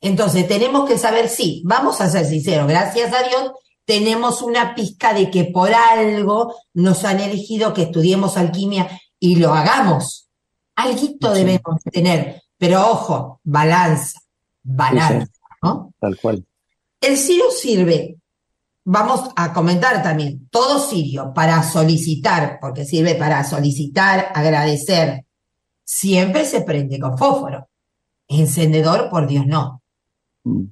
Entonces 0.00 0.49
tenemos 0.49 0.88
que 0.88 0.99
saber, 0.99 1.28
sí, 1.28 1.62
vamos 1.64 2.00
a 2.00 2.08
ser 2.08 2.26
sinceros, 2.26 2.66
gracias 2.66 3.12
a 3.12 3.23
Dios 3.23 3.52
tenemos 3.88 4.42
una 4.42 4.75
pizca 4.75 5.14
de 5.14 5.30
que 5.30 5.44
por 5.47 5.73
algo 5.73 6.54
nos 6.75 7.06
han 7.06 7.20
elegido 7.20 7.73
que 7.73 7.85
estudiemos 7.85 8.37
alquimia 8.37 9.00
y 9.18 9.37
lo 9.37 9.54
hagamos. 9.54 10.27
Alguito 10.78 11.32
debemos 11.32 11.82
tener, 11.90 12.40
pero 12.56 12.88
ojo, 12.88 13.40
balanza, 13.42 14.20
balanza, 14.62 15.26
¿no? 15.61 15.92
Tal 15.99 16.16
cual. 16.20 16.47
El 17.00 17.16
sirio 17.16 17.50
sirve, 17.50 18.20
vamos 18.85 19.28
a 19.35 19.52
comentar 19.52 20.04
también, 20.04 20.49
todo 20.52 20.78
sirio 20.78 21.32
para 21.35 21.64
solicitar, 21.64 22.58
porque 22.61 22.85
sirve 22.85 23.16
para 23.16 23.42
solicitar, 23.42 24.30
agradecer, 24.32 25.25
siempre 25.82 26.44
se 26.44 26.61
prende 26.61 27.00
con 27.00 27.18
fósforo. 27.18 27.68
Encendedor, 28.28 29.11
por 29.11 29.26
Dios, 29.26 29.47
no. 29.49 29.82
Mm. 30.44 30.66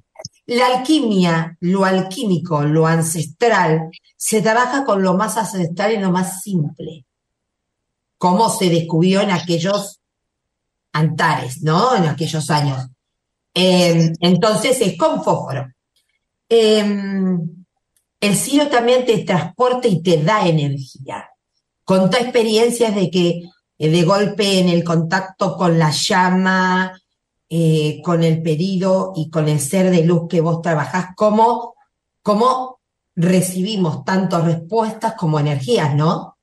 La 0.45 0.67
alquimia, 0.67 1.57
lo 1.59 1.83
alquímico, 1.83 2.63
lo 2.63 2.87
ancestral, 2.87 3.89
se 4.15 4.41
trabaja 4.41 4.85
con 4.85 5.03
lo 5.03 5.15
más 5.15 5.35
ancestral 5.35 5.91
y 5.91 5.97
lo 5.97 6.11
más 6.11 6.41
simple. 6.43 7.05
Cómo 8.17 8.49
se 8.49 8.69
descubrió 8.69 9.19
en 9.19 9.31
aquellos 9.31 9.96
antares, 10.97 11.61
¿no? 11.61 11.95
En 11.95 12.05
aquellos 12.05 12.49
años. 12.49 12.87
Em, 13.53 14.13
entonces 14.19 14.79
es 14.81 14.97
con 14.97 15.23
fósforo. 15.23 15.67
Em, 16.49 17.65
el 18.19 18.35
cielo 18.35 18.67
también 18.69 19.05
te 19.05 19.17
transporta 19.19 19.87
y 19.87 20.01
te 20.01 20.23
da 20.23 20.47
energía. 20.47 21.29
Conta 21.83 22.19
experiencias 22.19 22.95
de 22.95 23.09
que 23.09 23.41
eh, 23.77 23.89
de 23.89 24.03
golpe 24.03 24.59
en 24.59 24.69
el 24.69 24.83
contacto 24.83 25.55
con 25.55 25.77
la 25.77 25.91
llama, 25.91 26.99
eh, 27.49 28.01
con 28.03 28.23
el 28.23 28.41
pedido 28.41 29.13
y 29.15 29.29
con 29.29 29.47
el 29.47 29.59
ser 29.59 29.91
de 29.91 30.03
luz 30.03 30.27
que 30.27 30.41
vos 30.41 30.61
trabajás, 30.61 31.07
cómo, 31.15 31.75
cómo 32.21 32.79
recibimos 33.15 34.03
tanto 34.03 34.41
respuestas 34.41 35.13
como 35.13 35.39
energías, 35.39 35.95
¿no? 35.95 36.37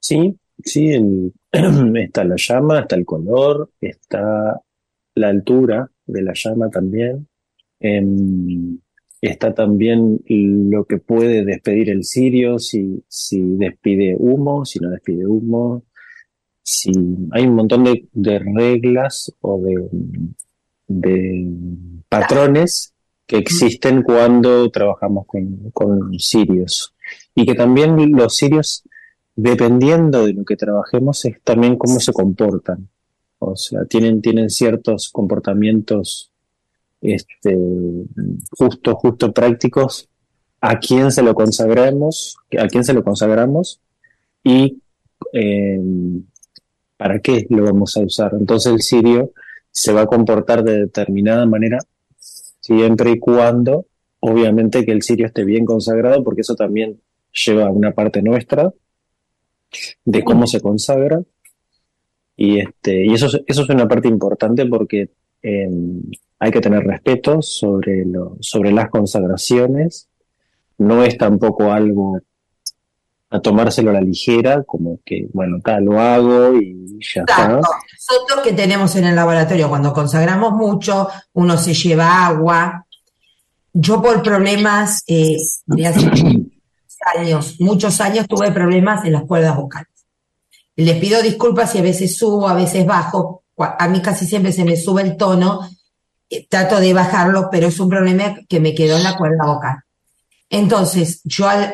Sí, 0.00 0.36
sí, 0.64 1.32
está 1.96 2.24
la 2.24 2.36
llama, 2.36 2.80
está 2.80 2.96
el 2.96 3.04
color, 3.04 3.70
está 3.80 4.60
la 5.14 5.28
altura 5.28 5.90
de 6.06 6.22
la 6.22 6.32
llama 6.34 6.70
también, 6.70 7.28
em, 7.80 8.78
está 9.20 9.54
también 9.54 10.20
lo 10.26 10.84
que 10.84 10.98
puede 10.98 11.44
despedir 11.44 11.90
el 11.90 12.04
cirio, 12.04 12.58
si, 12.58 13.02
si 13.08 13.40
despide 13.56 14.16
humo, 14.18 14.64
si 14.64 14.78
no 14.78 14.90
despide 14.90 15.26
humo, 15.26 15.84
si 16.62 16.90
hay 17.32 17.46
un 17.46 17.54
montón 17.54 17.84
de 17.84 18.38
reglas 18.38 19.34
o 19.40 19.60
de, 19.62 19.88
de 20.88 21.46
patrones 22.08 22.94
que 23.26 23.36
existen 23.36 24.02
cuando 24.02 24.70
trabajamos 24.70 25.26
con, 25.26 25.70
con 25.70 26.18
sirios. 26.18 26.94
Y 27.34 27.46
que 27.46 27.54
también 27.54 28.12
los 28.12 28.34
sirios, 28.36 28.82
dependiendo 29.40 30.26
de 30.26 30.32
lo 30.32 30.44
que 30.44 30.56
trabajemos, 30.56 31.24
es 31.24 31.40
también 31.44 31.76
cómo 31.76 32.00
se 32.00 32.12
comportan. 32.12 32.88
O 33.38 33.54
sea, 33.54 33.84
tienen, 33.84 34.20
tienen 34.20 34.50
ciertos 34.50 35.10
comportamientos 35.10 36.32
este, 37.00 37.56
justo, 38.50 38.96
justo 38.96 39.32
prácticos 39.32 40.08
a 40.60 40.80
quién 40.80 41.12
se 41.12 41.22
lo 41.22 41.34
consagramos, 41.34 42.36
a 42.58 42.66
quién 42.66 42.82
se 42.82 42.92
lo 42.92 43.04
consagramos 43.04 43.80
y 44.42 44.82
eh, 45.32 45.80
para 46.96 47.20
qué 47.20 47.46
lo 47.48 47.62
vamos 47.62 47.96
a 47.96 48.00
usar. 48.00 48.32
Entonces 48.40 48.72
el 48.72 48.82
sirio 48.82 49.30
se 49.70 49.92
va 49.92 50.00
a 50.00 50.06
comportar 50.06 50.64
de 50.64 50.80
determinada 50.80 51.46
manera, 51.46 51.78
siempre 52.18 53.12
y 53.12 53.20
cuando, 53.20 53.86
obviamente, 54.18 54.84
que 54.84 54.90
el 54.90 55.02
sirio 55.02 55.26
esté 55.26 55.44
bien 55.44 55.64
consagrado, 55.64 56.24
porque 56.24 56.40
eso 56.40 56.56
también 56.56 57.00
lleva 57.32 57.70
una 57.70 57.92
parte 57.92 58.20
nuestra 58.20 58.72
de 60.04 60.24
cómo 60.24 60.46
se 60.46 60.60
consagra. 60.60 61.20
Y, 62.36 62.60
este, 62.60 63.04
y 63.04 63.14
eso, 63.14 63.26
eso 63.26 63.62
es 63.62 63.68
una 63.68 63.88
parte 63.88 64.08
importante 64.08 64.64
porque 64.66 65.10
em, 65.42 66.02
hay 66.38 66.50
que 66.50 66.60
tener 66.60 66.84
respeto 66.84 67.42
sobre, 67.42 68.04
lo, 68.04 68.36
sobre 68.40 68.72
las 68.72 68.88
consagraciones. 68.90 70.08
No 70.78 71.02
es 71.02 71.18
tampoco 71.18 71.72
algo 71.72 72.20
a 73.30 73.40
tomárselo 73.40 73.90
a 73.90 73.94
la 73.94 74.00
ligera, 74.00 74.62
como 74.62 75.00
que, 75.04 75.28
bueno, 75.32 75.58
acá 75.58 75.80
lo 75.80 76.00
hago 76.00 76.58
y 76.58 76.98
ya 77.00 77.22
está. 77.22 77.48
Nosotros 77.48 78.40
que 78.42 78.52
tenemos 78.52 78.94
en 78.96 79.04
el 79.04 79.16
laboratorio, 79.16 79.68
cuando 79.68 79.92
consagramos 79.92 80.52
mucho, 80.52 81.08
uno 81.34 81.58
se 81.58 81.74
lleva 81.74 82.26
agua. 82.26 82.86
Yo 83.72 84.00
por 84.00 84.22
problemas 84.22 85.02
eh, 85.06 85.36
de 85.66 85.86
hace 85.86 86.10
años, 87.16 87.56
muchos 87.58 88.00
años 88.00 88.26
tuve 88.28 88.50
problemas 88.52 89.04
en 89.04 89.12
las 89.12 89.24
cuerdas 89.24 89.56
vocales. 89.56 89.88
Les 90.76 90.98
pido 90.98 91.20
disculpas 91.22 91.72
si 91.72 91.78
a 91.78 91.82
veces 91.82 92.16
subo, 92.16 92.48
a 92.48 92.54
veces 92.54 92.86
bajo. 92.86 93.42
A 93.56 93.88
mí 93.88 94.00
casi 94.00 94.26
siempre 94.26 94.52
se 94.52 94.64
me 94.64 94.76
sube 94.76 95.02
el 95.02 95.16
tono. 95.16 95.68
Eh, 96.30 96.46
trato 96.48 96.78
de 96.78 96.94
bajarlo, 96.94 97.48
pero 97.50 97.66
es 97.66 97.80
un 97.80 97.88
problema 97.88 98.36
que 98.48 98.60
me 98.60 98.74
quedó 98.74 98.96
en 98.96 99.02
la 99.02 99.16
cuerda 99.16 99.46
vocal. 99.46 99.78
Entonces, 100.50 101.20
yo 101.24 101.48
al, 101.48 101.72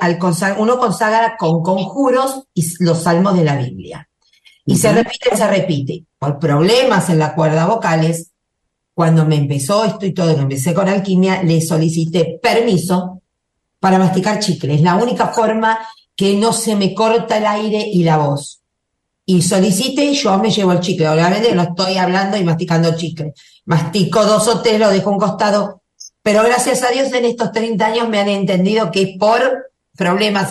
uno 0.58 0.78
consagra 0.78 1.36
con 1.36 1.62
conjuros 1.62 2.44
y 2.54 2.64
los 2.82 3.02
salmos 3.02 3.36
de 3.36 3.44
la 3.44 3.56
Biblia. 3.56 4.08
Y 4.64 4.78
se 4.78 4.92
repite, 4.92 5.36
se 5.36 5.46
repite. 5.46 6.04
Por 6.18 6.38
problemas 6.38 7.10
en 7.10 7.18
la 7.18 7.34
cuerda 7.34 7.66
vocales, 7.66 8.30
cuando 8.94 9.26
me 9.26 9.36
empezó 9.36 9.84
esto 9.84 10.06
y 10.06 10.14
todo, 10.14 10.34
que 10.34 10.42
empecé 10.42 10.72
con 10.72 10.88
alquimia, 10.88 11.42
le 11.42 11.60
solicité 11.60 12.38
permiso 12.42 13.20
para 13.84 13.98
masticar 13.98 14.38
chicles. 14.38 14.80
La 14.80 14.94
única 14.94 15.26
forma 15.26 15.78
que 16.16 16.38
no 16.38 16.54
se 16.54 16.74
me 16.74 16.94
corta 16.94 17.36
el 17.36 17.44
aire 17.44 17.86
y 17.86 18.02
la 18.02 18.16
voz. 18.16 18.62
Y 19.26 19.42
solicite 19.42 20.02
y 20.02 20.14
yo 20.14 20.38
me 20.38 20.50
llevo 20.50 20.72
el 20.72 20.80
chicle. 20.80 21.06
Obviamente 21.06 21.54
no 21.54 21.64
estoy 21.64 21.98
hablando 21.98 22.38
y 22.38 22.44
masticando 22.44 22.96
chicle. 22.96 23.34
Mastico 23.66 24.24
dos 24.24 24.48
o 24.48 24.62
tres, 24.62 24.80
lo 24.80 24.88
dejo 24.88 25.10
un 25.10 25.18
costado. 25.18 25.82
Pero 26.22 26.42
gracias 26.44 26.82
a 26.82 26.92
Dios 26.92 27.12
en 27.12 27.26
estos 27.26 27.52
30 27.52 27.84
años 27.84 28.08
me 28.08 28.20
han 28.20 28.30
entendido 28.30 28.90
que 28.90 29.02
es 29.02 29.18
por 29.18 29.70
problemas 29.94 30.48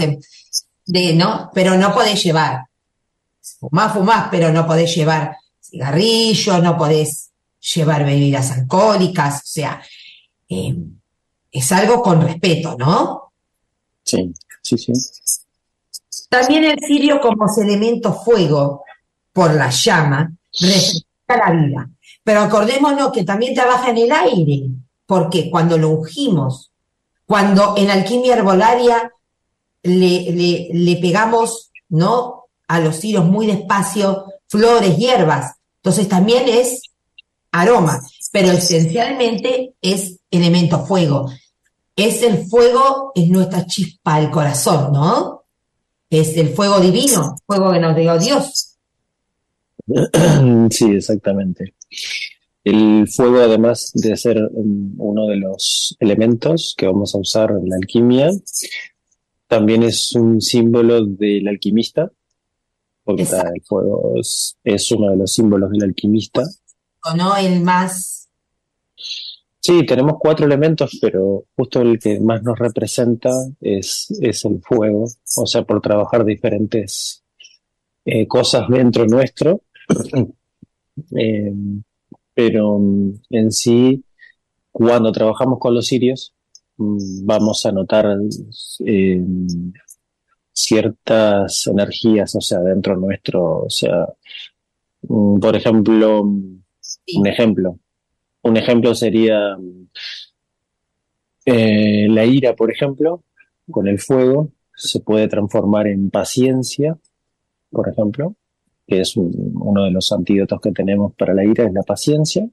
de, 0.86 1.14
¿no? 1.16 1.50
Pero 1.56 1.76
no 1.76 1.92
podés 1.92 2.24
llevar. 2.24 2.68
Fumás, 3.60 3.94
fumás, 3.94 4.28
pero 4.30 4.52
no 4.52 4.68
podés 4.68 4.94
llevar 4.94 5.38
cigarrillos, 5.60 6.62
no 6.62 6.78
podés 6.78 7.32
llevar 7.74 8.06
bebidas 8.06 8.52
alcohólicas. 8.52 9.38
O 9.38 9.48
sea, 9.48 9.82
eh, 10.48 10.76
es 11.52 11.72
algo 11.72 12.00
con 12.04 12.22
respeto, 12.22 12.76
¿no? 12.78 13.23
Sí, 14.04 14.34
sí, 14.62 14.78
sí. 14.78 14.94
También 16.30 16.64
el 16.64 16.80
cirio 16.80 17.20
como 17.22 17.46
elemento 17.62 18.14
fuego 18.14 18.84
por 19.32 19.54
la 19.54 19.70
llama 19.70 20.32
refleja 20.60 21.04
la 21.28 21.52
vida. 21.52 21.90
Pero 22.24 22.42
acordémonos 22.42 23.12
que 23.12 23.24
también 23.24 23.54
trabaja 23.54 23.90
en 23.90 23.98
el 23.98 24.12
aire, 24.12 24.64
porque 25.06 25.50
cuando 25.50 25.78
lo 25.78 25.90
ungimos, 25.90 26.72
cuando 27.26 27.76
en 27.78 27.90
alquimia 27.90 28.36
herbolaria 28.36 29.12
le, 29.84 30.70
le, 30.72 30.96
pegamos, 30.98 31.72
¿no? 31.90 32.46
A 32.68 32.80
los 32.80 33.00
cirios 33.00 33.26
muy 33.26 33.48
despacio, 33.48 34.26
flores, 34.48 34.98
hierbas. 34.98 35.56
Entonces 35.78 36.08
también 36.08 36.48
es 36.48 36.82
aroma, 37.52 38.02
pero 38.32 38.52
esencialmente 38.52 39.74
es 39.82 40.20
elemento 40.32 40.86
fuego. 40.86 41.30
Es 41.96 42.24
el 42.24 42.46
fuego, 42.46 43.12
es 43.16 43.30
nuestra 43.30 43.66
chispa 43.66 44.16
al 44.16 44.32
corazón, 44.32 44.94
¿no? 44.94 45.44
es 46.20 46.38
el 46.38 46.50
fuego 46.50 46.80
divino, 46.80 47.36
fuego 47.46 47.72
que 47.72 47.80
nos 47.80 47.96
dio 47.96 48.18
Dios. 48.18 48.70
Sí, 50.70 50.92
exactamente. 50.92 51.74
El 52.64 53.08
fuego, 53.10 53.42
además 53.42 53.92
de 53.94 54.16
ser 54.16 54.38
um, 54.54 54.96
uno 54.98 55.28
de 55.28 55.36
los 55.36 55.96
elementos 56.00 56.74
que 56.78 56.88
vamos 56.88 57.14
a 57.14 57.18
usar 57.18 57.52
en 57.52 57.68
la 57.68 57.76
alquimia, 57.76 58.32
también 59.48 59.84
es 59.84 60.14
un 60.16 60.40
símbolo 60.40 61.06
del 61.06 61.48
alquimista, 61.48 62.10
porque 63.04 63.24
el 63.24 63.62
fuego 63.64 64.14
es, 64.18 64.56
es, 64.64 64.90
uno 64.92 65.12
de 65.12 65.18
los 65.18 65.34
símbolos 65.34 65.72
del 65.72 65.84
alquimista. 65.84 66.44
¿O 67.04 67.16
no? 67.16 67.36
El 67.36 67.60
más 67.62 68.30
Sí, 69.66 69.86
tenemos 69.86 70.16
cuatro 70.20 70.46
elementos, 70.46 71.00
pero 71.02 71.46
justo 71.56 71.82
el 71.82 71.98
que 71.98 72.20
más 72.20 72.44
nos 72.44 72.60
representa 72.60 73.30
es, 73.62 74.08
es 74.20 74.44
el 74.44 74.62
fuego, 74.62 75.06
o 75.38 75.46
sea, 75.46 75.64
por 75.64 75.80
trabajar 75.80 76.26
diferentes 76.26 77.24
eh, 78.04 78.28
cosas 78.28 78.68
dentro 78.68 79.06
nuestro. 79.06 79.62
Em, 81.12 81.82
pero 82.36 82.78
mm, 82.78 83.14
en 83.30 83.52
sí, 83.54 84.04
cuando 84.70 85.14
trabajamos 85.14 85.60
con 85.60 85.74
los 85.76 85.88
sirios, 85.88 86.34
mm, 86.76 87.26
vamos 87.26 87.66
a 87.66 87.72
notar 87.72 88.18
em, 88.80 89.48
ciertas 90.52 91.68
energías, 91.68 92.36
o 92.36 92.42
sea, 92.42 92.60
dentro 92.60 92.98
nuestro, 92.98 93.64
o 93.64 93.70
sea, 93.70 94.10
mm, 95.04 95.40
por 95.40 95.56
ejemplo, 95.56 96.22
un 96.22 97.28
ejemplo, 97.28 97.80
un 98.44 98.58
ejemplo 98.58 98.94
sería 98.94 99.58
eh, 101.46 102.08
la 102.10 102.26
ira, 102.26 102.56
por 102.56 102.72
ejemplo, 102.72 103.24
con 103.70 103.88
el 103.88 104.00
fuego 104.00 104.50
se 104.76 105.00
puede 105.00 105.28
transformar 105.28 105.88
en 105.88 106.10
paciencia, 106.10 106.98
por 107.70 107.90
ejemplo, 107.90 108.36
que 108.88 109.02
es 109.02 109.16
uno 109.16 109.86
de 109.86 109.92
los 109.92 110.12
antídotos 110.12 110.60
que 110.62 110.72
tenemos 110.72 111.14
para 111.16 111.34
la 111.34 111.46
ira, 111.46 111.66
es 111.66 111.74
la 111.74 111.84
paciencia, 111.84 112.48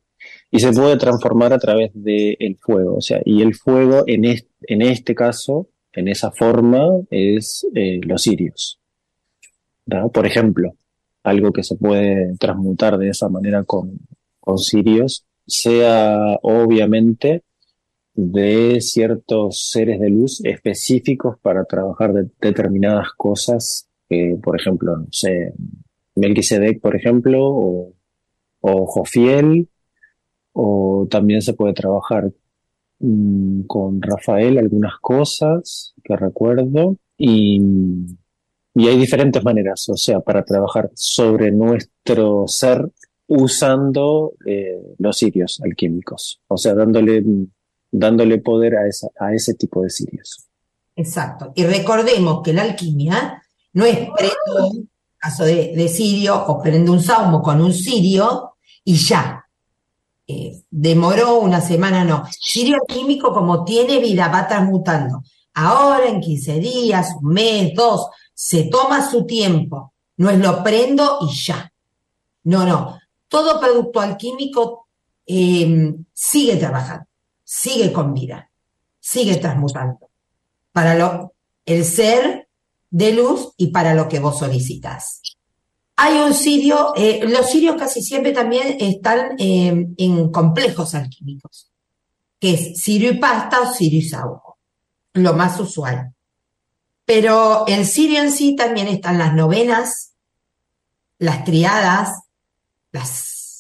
y 0.51 0.61
se 0.61 0.73
puede 0.73 0.97
transformar 0.97 1.53
a 1.53 1.59
través 1.59 1.91
del 1.95 2.57
fuego. 2.61 2.97
O 2.97 3.01
sea, 3.01 3.21
y 3.25 3.43
el 3.43 3.55
fuego 3.55 4.05
en, 4.07 4.25
en 4.25 4.83
este 4.83 5.15
caso, 5.15 5.69
en 5.93 6.09
esa 6.09 6.31
forma, 6.31 6.87
es 7.11 7.67
eh, 7.75 8.01
los 8.05 8.23
sirios. 8.23 8.79
Por 10.13 10.25
ejemplo, 10.25 10.75
algo 11.25 11.53
que 11.53 11.65
se 11.65 11.75
puede 11.75 12.37
transmutar 12.39 12.97
de 12.97 13.09
esa 13.09 13.29
manera 13.29 13.65
con, 13.65 13.99
con 14.39 14.59
sirios 14.59 15.25
sea 15.51 16.39
obviamente 16.43 17.43
de 18.15 18.81
ciertos 18.81 19.69
seres 19.71 20.01
de 20.01 20.11
luz 20.11 20.41
específicos 20.45 21.37
para 21.41 21.65
trabajar 21.65 22.13
de 22.13 22.29
determinadas 22.41 23.09
cosas, 23.17 23.89
por 24.43 24.59
ejemplo, 24.59 24.97
no 24.97 25.07
sé, 25.11 25.53
Melquisedec, 26.17 26.81
por 26.81 26.97
ejemplo, 26.97 27.39
o, 27.43 27.93
o 28.61 28.87
Jofiel, 28.87 29.69
o 30.53 31.07
también 31.11 31.41
se 31.41 31.55
puede 31.55 31.73
trabajar 31.73 32.31
mm, 32.99 33.63
con 33.63 34.03
Rafael 34.03 34.59
algunas 34.59 34.99
cosas 35.01 35.95
que 36.03 36.17
recuerdo, 36.17 36.97
y, 37.17 37.61
y 38.75 38.89
hay 38.89 38.99
diferentes 38.99 39.43
maneras, 39.45 39.89
o 39.89 39.97
sea, 39.97 40.21
para 40.21 40.45
trabajar 40.45 40.91
sobre 40.95 41.53
nuestro 41.53 42.45
ser 42.47 42.91
usando 43.31 44.33
eh, 44.45 44.77
los 44.99 45.17
sirios 45.17 45.61
alquímicos, 45.65 46.41
o 46.49 46.57
sea, 46.57 46.75
dándole, 46.75 47.23
dándole 47.93 48.39
poder 48.39 48.75
a, 48.75 48.81
a 49.25 49.33
ese 49.33 49.55
tipo 49.55 49.83
de 49.83 49.91
sirios. 49.91 50.49
Exacto. 50.97 51.53
Y 51.55 51.65
recordemos 51.65 52.43
que 52.43 52.53
la 52.53 52.63
alquimia 52.63 53.41
no 53.75 53.85
es 53.85 53.99
prendo 54.17 54.67
un 54.69 54.91
caso 55.17 55.45
de, 55.45 55.89
sirio 55.89 56.45
o 56.45 56.61
prende 56.61 56.91
un 56.91 57.01
saumo 57.01 57.41
con 57.41 57.61
un 57.61 57.73
sirio 57.73 58.57
y 58.85 58.97
ya. 58.97 59.47
Eh, 60.27 60.63
demoró 60.69 61.39
una 61.39 61.61
semana, 61.61 62.05
no. 62.05 62.25
Sirio 62.33 62.79
alquímico, 62.81 63.33
como 63.33 63.65
tiene 63.65 64.01
vida, 64.01 64.27
va 64.27 64.49
transmutando. 64.49 65.23
Ahora, 65.55 66.09
en 66.09 66.21
15 66.21 66.59
días, 66.59 67.15
un 67.23 67.33
mes, 67.33 67.73
dos, 67.77 68.09
se 68.35 68.65
toma 68.65 69.09
su 69.09 69.25
tiempo. 69.25 69.95
No 70.17 70.31
es 70.31 70.39
lo 70.41 70.65
prendo 70.65 71.19
y 71.23 71.33
ya. 71.33 71.73
No, 72.43 72.67
no 72.67 73.01
todo 73.31 73.61
producto 73.61 74.01
alquímico 74.01 74.89
em, 75.25 76.05
sigue 76.13 76.57
trabajando, 76.57 77.07
sigue 77.45 77.93
con 77.93 78.13
vida, 78.13 78.51
sigue 78.99 79.37
transmutando 79.37 80.11
para 80.73 80.97
lo, 80.97 81.33
el 81.65 81.85
ser 81.85 82.49
de 82.91 83.13
luz 83.13 83.53
y 83.57 83.69
para 83.69 83.95
lo 83.95 84.09
que 84.09 84.19
vos 84.19 84.41
solicitas. 84.41 85.23
Hay 85.97 86.19
un 86.19 86.35
sirio, 86.35 86.93
eh, 86.97 87.21
los 87.29 87.47
sirios 87.47 87.77
casi 87.77 88.03
siempre 88.03 88.33
también 88.33 88.77
están 88.81 89.37
em, 89.39 89.95
en 89.97 90.33
complejos 90.33 90.95
alquímicos, 90.95 91.71
que 92.41 92.55
es 92.55 92.83
sirio 92.83 93.13
y 93.13 93.19
pasta 93.19 93.61
o 93.61 93.73
sirio 93.73 94.01
y 94.01 94.09
saúco, 94.09 94.59
lo 95.13 95.35
más 95.35 95.61
usual. 95.61 96.13
Pero 97.05 97.65
el 97.69 97.87
sirio 97.87 98.23
en 98.23 98.33
sí 98.33 98.57
también 98.57 98.89
están 98.89 99.19
las 99.19 99.35
novenas, 99.35 100.15
las 101.19 101.45
triadas, 101.45 102.30
las 102.93 103.09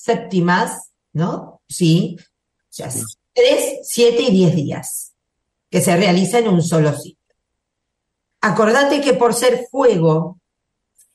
séptimas, 0.04 0.90
¿no? 1.12 1.60
Sí, 1.68 2.16
o 2.18 2.22
sea, 2.68 2.90
tres, 3.32 3.80
siete 3.84 4.22
y 4.22 4.30
diez 4.30 4.54
días, 4.54 5.12
que 5.70 5.80
se 5.80 5.96
realiza 5.96 6.38
en 6.38 6.48
un 6.48 6.62
solo 6.62 6.96
sitio. 6.96 7.18
Acordate 8.40 9.00
que 9.00 9.14
por 9.14 9.34
ser 9.34 9.66
fuego, 9.70 10.40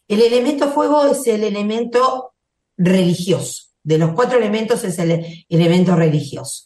el 0.07 0.21
elemento 0.21 0.71
fuego 0.71 1.05
es 1.05 1.25
el 1.27 1.43
elemento 1.43 2.33
religioso. 2.77 3.63
De 3.83 3.97
los 3.97 4.13
cuatro 4.13 4.37
elementos 4.37 4.83
es 4.83 4.97
el 4.99 5.45
elemento 5.49 5.95
religioso. 5.95 6.65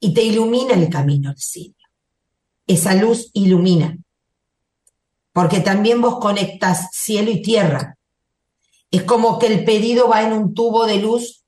Y 0.00 0.12
te 0.12 0.22
ilumina 0.22 0.74
el 0.74 0.88
camino 0.88 1.30
al 1.30 1.38
cielo. 1.38 1.74
Esa 2.66 2.94
luz 2.94 3.30
ilumina. 3.32 3.96
Porque 5.32 5.60
también 5.60 6.00
vos 6.00 6.18
conectas 6.18 6.88
cielo 6.92 7.30
y 7.30 7.42
tierra. 7.42 7.96
Es 8.94 9.02
como 9.02 9.40
que 9.40 9.48
el 9.48 9.64
pedido 9.64 10.08
va 10.08 10.22
en 10.22 10.32
un 10.32 10.54
tubo 10.54 10.86
de 10.86 10.98
luz 10.98 11.44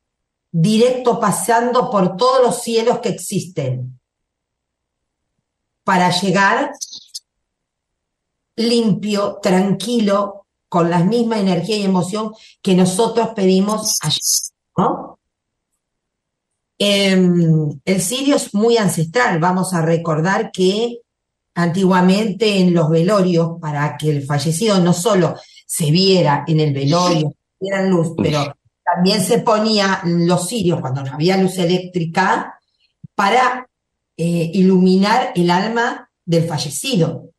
directo 0.51 1.21
pasando 1.21 1.91
por 1.91 2.17
todos 2.17 2.43
los 2.43 2.61
cielos 2.61 2.99
que 2.99 3.11
existen 3.11 4.01
para 5.85 6.11
llegar 6.11 6.73
limpio, 8.57 9.39
tranquilo, 9.41 10.47
con 10.69 10.91
la 10.91 11.05
misma 11.05 11.39
energía 11.39 11.77
y 11.77 11.85
emoción 11.85 12.33
que 12.61 12.75
nosotros 12.75 13.29
pedimos 13.37 13.97
allí. 14.03 14.19
Em, 16.79 17.81
el 17.85 18.03
sirio 18.03 18.35
es 18.35 18.53
muy 18.55 18.77
ancestral. 18.77 19.39
Vamos 19.39 19.73
a 19.73 19.83
recordar 19.83 20.51
que 20.51 20.99
antiguamente 21.55 22.59
en 22.59 22.75
los 22.75 22.91
velorios, 22.91 23.61
para 23.61 23.97
que 23.97 24.11
el 24.11 24.27
fallecido 24.27 24.81
no 24.81 24.93
solo 24.93 25.37
se 25.67 25.91
viera 25.91 26.45
en 26.47 26.61
el 26.61 26.73
velorio, 26.73 27.35
viera 27.61 27.83
luz, 27.83 28.15
pero 28.17 28.57
también 28.85 29.21
se 29.21 29.41
ponía 29.41 30.01
los 30.05 30.49
cirios 30.49 30.81
cuando 30.81 31.03
no 31.03 31.13
había 31.13 31.37
luz 31.37 31.59
eléctrica 31.59 32.59
para 33.15 33.69
eh, 34.17 34.51
iluminar 34.55 35.33
el 35.35 35.51
alma 35.51 36.09
del 36.25 36.45
fallecido, 36.45 37.31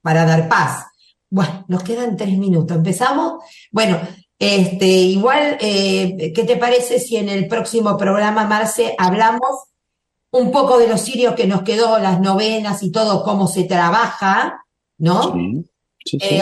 para 0.00 0.24
dar 0.24 0.48
paz. 0.48 0.86
Bueno, 1.28 1.64
nos 1.68 1.82
quedan 1.82 2.16
tres 2.16 2.38
minutos. 2.38 2.76
¿Empezamos? 2.76 3.42
Bueno, 3.72 3.98
este, 4.38 4.86
igual, 4.86 5.58
eh, 5.60 6.32
¿qué 6.34 6.44
te 6.44 6.56
parece 6.56 7.00
si 7.00 7.16
en 7.16 7.28
el 7.28 7.48
próximo 7.48 7.96
programa, 7.96 8.46
Marce, 8.46 8.94
hablamos 8.96 9.66
un 10.30 10.52
poco 10.52 10.78
de 10.78 10.88
los 10.88 11.00
sirios 11.00 11.34
que 11.34 11.46
nos 11.46 11.62
quedó, 11.62 11.98
las 11.98 12.20
novenas 12.20 12.82
y 12.82 12.92
todo, 12.92 13.24
cómo 13.24 13.48
se 13.48 13.64
trabaja, 13.64 14.64
¿no? 14.98 15.32
Sí, 16.04 16.18
sí, 16.20 16.40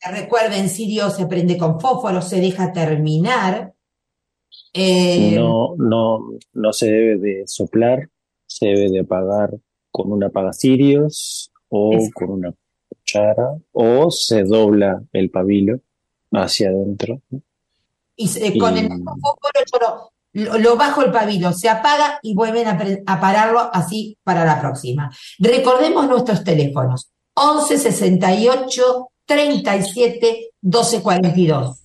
recuerden, 0.00 0.68
sirio 0.68 1.10
se 1.10 1.26
prende 1.26 1.56
con 1.56 1.80
fósforo, 1.80 2.22
se 2.22 2.40
deja 2.40 2.72
terminar. 2.72 3.74
Eh, 4.72 5.32
no, 5.34 5.74
no, 5.76 6.18
no 6.52 6.72
se 6.72 6.86
debe 6.86 7.16
de 7.18 7.42
soplar, 7.46 8.08
se 8.46 8.66
debe 8.66 8.90
de 8.90 9.00
apagar 9.00 9.50
con 9.90 10.12
una 10.12 10.26
apagacirios 10.26 11.50
o 11.68 11.90
con 12.14 12.30
una 12.30 12.54
cuchara 12.88 13.56
o 13.72 14.10
se 14.10 14.44
dobla 14.44 15.02
el 15.12 15.30
pabilo 15.30 15.80
hacia 16.32 16.68
adentro. 16.68 17.20
Y, 18.16 18.58
con 18.58 18.76
el 18.76 18.88
fósforo 18.88 20.12
lo, 20.36 20.76
bajo 20.76 21.02
el 21.02 21.10
pabilo, 21.10 21.52
se 21.52 21.68
apaga 21.68 22.18
y 22.22 22.34
vuelven 22.34 22.66
a, 22.68 23.20
pararlo 23.20 23.70
así 23.72 24.18
para 24.22 24.44
la 24.44 24.60
próxima. 24.60 25.10
Recordemos 25.38 26.06
nuestros 26.08 26.44
teléfonos. 26.44 27.10
11 27.34 27.78
68 27.78 29.08
37 29.26 30.50
12 30.60 31.02
42. 31.02 31.82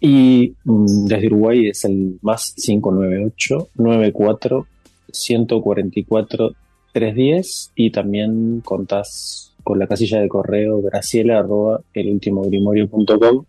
Y 0.00 0.54
mm, 0.64 1.06
desde 1.06 1.26
Uruguay 1.28 1.68
es 1.68 1.84
el 1.84 2.18
más 2.22 2.52
598 2.56 3.68
94 3.76 4.66
144 5.10 6.50
310 6.92 7.72
y 7.74 7.90
también 7.90 8.60
contás 8.64 9.54
con 9.62 9.78
la 9.78 9.86
casilla 9.86 10.20
de 10.20 10.28
correo 10.28 10.80
graciela 10.80 11.38
arroba 11.38 11.80
elultimogrimorio.com 11.92 13.44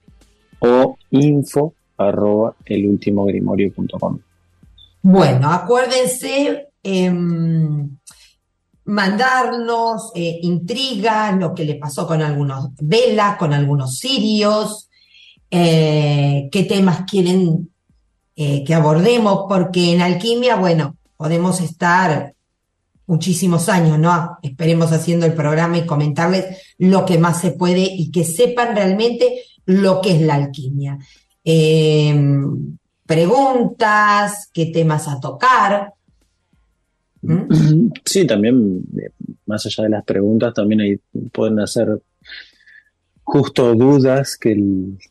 o 0.60 0.98
info 1.12 1.74
arroba 1.98 2.56
elultimogrimorio.com. 2.66 4.20
Bueno, 5.02 5.50
acuérdense 5.50 6.70
em, 6.84 7.98
mandarnos 8.88 10.12
eh, 10.16 10.40
intrigas, 10.42 11.38
lo 11.38 11.54
que 11.54 11.66
le 11.66 11.76
pasó 11.76 12.08
con 12.08 12.22
algunos 12.22 12.70
velas, 12.80 13.38
con 13.38 13.54
algunos 13.54 13.98
sirios, 13.98 14.90
eh, 15.52 16.50
qué 16.52 16.64
temas 16.64 17.04
quieren 17.10 17.70
eh, 18.36 18.64
que 18.64 18.74
abordemos, 18.74 19.46
porque 19.48 19.94
en 19.94 20.02
alquimia, 20.02 20.56
bueno, 20.56 20.96
podemos 21.18 21.60
estar 21.60 22.34
muchísimos 23.08 23.68
años, 23.68 24.00
¿no? 24.00 24.38
Esperemos 24.42 24.92
haciendo 24.92 25.26
el 25.26 25.34
programa 25.34 25.78
y 25.78 25.86
comentarles 25.86 26.58
lo 26.78 27.06
que 27.06 27.18
más 27.18 27.42
se 27.42 27.52
puede 27.52 27.82
y 27.82 28.10
que 28.12 28.24
sepan 28.24 28.76
realmente 28.76 29.42
lo 29.66 30.02
que 30.02 30.12
es 30.12 30.22
la 30.22 30.36
alquimia. 30.36 30.98
Em, 31.44 32.78
preguntas, 33.06 34.50
qué 34.54 34.68
temas 34.68 35.08
a 35.08 35.20
tocar. 35.20 35.94
¿Mm? 37.28 37.92
Sí, 38.06 38.26
también, 38.26 38.84
eh, 38.98 39.10
más 39.46 39.66
allá 39.66 39.84
de 39.84 39.90
las 39.90 40.06
preguntas, 40.06 40.54
también 40.54 40.82
ahí 40.82 41.00
pueden 41.32 41.60
hacer 41.60 42.02
justo 43.24 43.76
dudas 43.76 44.38
que, 44.38 44.56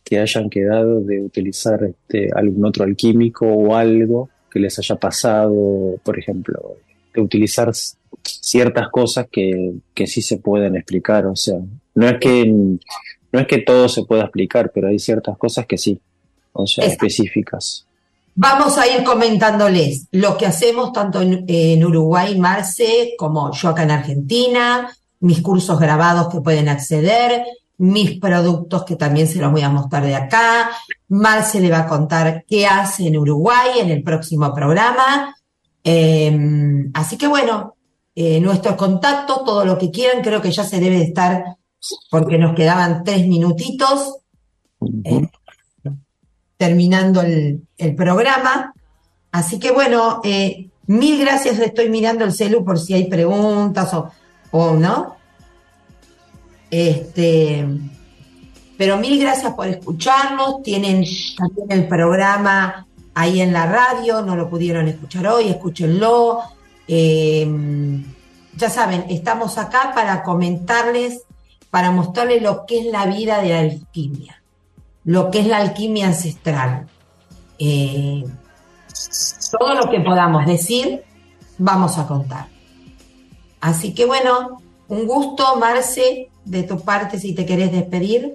que 0.03 0.19
hayan 0.19 0.49
quedado 0.49 1.03
de 1.03 1.21
utilizar 1.21 1.85
este, 1.85 2.31
algún 2.35 2.65
otro 2.65 2.85
alquímico 2.85 3.47
o 3.47 3.75
algo 3.75 4.31
que 4.51 4.59
les 4.59 4.79
haya 4.79 4.97
pasado, 4.97 6.01
por 6.03 6.19
ejemplo, 6.19 6.79
de 7.15 7.21
utilizar 7.21 7.71
ciertas 8.23 8.89
cosas 8.89 9.27
que, 9.31 9.75
que 9.93 10.07
sí 10.07 10.23
se 10.23 10.39
pueden 10.39 10.77
explicar. 10.77 11.27
O 11.27 11.37
sea, 11.37 11.59
no 11.95 12.09
es 12.09 12.19
que 12.19 12.47
no 12.47 13.41
es 13.41 13.47
que 13.47 13.59
todo 13.59 13.87
se 13.91 14.05
pueda 14.05 14.23
explicar, 14.23 14.73
pero 14.75 14.89
hay 14.89 14.99
ciertas 14.99 15.37
cosas 15.37 15.67
que 15.67 15.77
sí, 15.77 16.01
o 16.55 16.67
sea, 16.67 16.87
específicas. 16.87 17.86
Vamos 18.39 18.77
a 18.77 18.87
ir 18.87 19.03
comentándoles 19.03 20.09
lo 20.11 20.37
que 20.37 20.45
hacemos 20.45 20.93
tanto 20.93 21.23
en, 21.23 21.85
Uruguay, 21.85 22.39
Marce, 22.39 23.15
como 23.17 23.51
yo 23.51 23.71
acá 23.71 23.85
en 23.85 23.93
Argentina, 23.93 24.95
mis 25.21 25.41
cursos 25.41 25.81
grabados 25.81 26.29
que 26.29 26.43
pueden 26.43 26.69
acceder, 26.69 27.47
mis 27.79 28.21
productos 28.21 28.85
que 28.85 28.97
también 28.97 29.27
se 29.27 29.39
los 29.39 29.51
voy 29.51 29.63
a 29.63 29.71
mostrar 29.71 30.05
de 30.05 30.15
acá. 30.15 30.71
Marce 31.09 31.61
le 31.61 31.71
va 31.71 31.81
a 31.81 31.87
contar 31.87 32.45
qué 32.47 32.67
hace 32.67 33.07
en 33.07 33.17
Uruguay 33.17 33.79
en 33.81 33.89
el 33.89 34.03
próximo 34.03 34.53
programa. 34.53 35.35
Em, 35.83 36.91
así 36.93 37.17
que 37.17 37.29
bueno, 37.29 37.77
eh, 38.15 38.39
nuestros 38.41 38.77
contactos, 38.77 39.45
todo 39.45 39.65
lo 39.65 39.79
que 39.79 39.91
quieran, 39.91 40.23
creo 40.23 40.43
que 40.43 40.53
ya 40.53 40.65
se 40.65 40.79
debe 40.79 40.99
de 40.99 41.05
estar, 41.05 41.57
porque 42.11 42.37
nos 42.37 42.55
quedaban 42.55 43.03
tres 43.03 43.27
minutitos, 43.27 44.17
eh, 45.05 45.27
terminando 46.57 47.21
el, 47.21 47.95
programa. 47.97 48.73
Así 49.33 49.59
que 49.59 49.71
bueno, 49.71 50.21
eh, 50.25 50.69
mil 50.87 51.21
gracias, 51.21 51.59
estoy 51.59 51.89
mirando 51.89 52.25
el 52.25 52.33
celu 52.33 52.65
por 52.65 52.79
si 52.79 52.95
hay 52.95 53.09
preguntas 53.09 53.93
o, 53.95 54.11
o 54.51 54.73
no. 54.73 55.17
Este, 56.71 57.67
pero 58.77 58.97
mil 58.97 59.21
gracias 59.21 59.55
por 59.55 59.67
escucharnos. 59.67 60.63
Tienen 60.63 61.05
también 61.37 61.71
el 61.71 61.89
programa 61.89 62.87
ahí 63.15 63.41
en 63.41 63.53
la 63.53 63.67
radio, 63.67 64.23
no 64.23 64.37
lo 64.37 64.49
pudieron 64.51 64.89
escuchar 64.89 65.27
hoy, 65.27 65.49
escúchenlo. 65.49 66.41
Eh, 66.87 67.47
ya 68.57 68.71
saben, 68.71 69.07
estamos 69.09 69.59
acá 69.59 69.93
para 69.95 70.23
comentarles, 70.23 71.23
para 71.71 71.91
mostrarles 71.91 72.43
lo 72.43 72.65
que 72.67 72.81
es 72.81 72.87
la 72.87 73.07
vida 73.07 73.41
de 73.43 73.49
la 73.49 73.61
alquimia, 73.61 74.43
lo 75.07 75.31
que 75.31 75.39
es 75.39 75.47
la 75.47 75.59
alquimia 75.59 76.09
ancestral. 76.09 76.87
Eh, 77.59 78.25
todo 79.59 79.75
lo 79.75 79.89
que 79.91 80.01
podamos 80.01 80.45
decir, 80.47 81.03
vamos 81.59 81.97
a 81.97 82.07
contar. 82.07 82.49
Así 83.61 83.95
que 83.95 84.05
bueno, 84.05 84.61
un 84.89 85.07
gusto, 85.07 85.57
Marce, 85.57 86.29
de 86.45 86.63
tu 86.65 86.81
parte, 86.81 87.19
si 87.19 87.35
te 87.35 87.47
querés 87.47 87.73
despedir. 87.73 88.35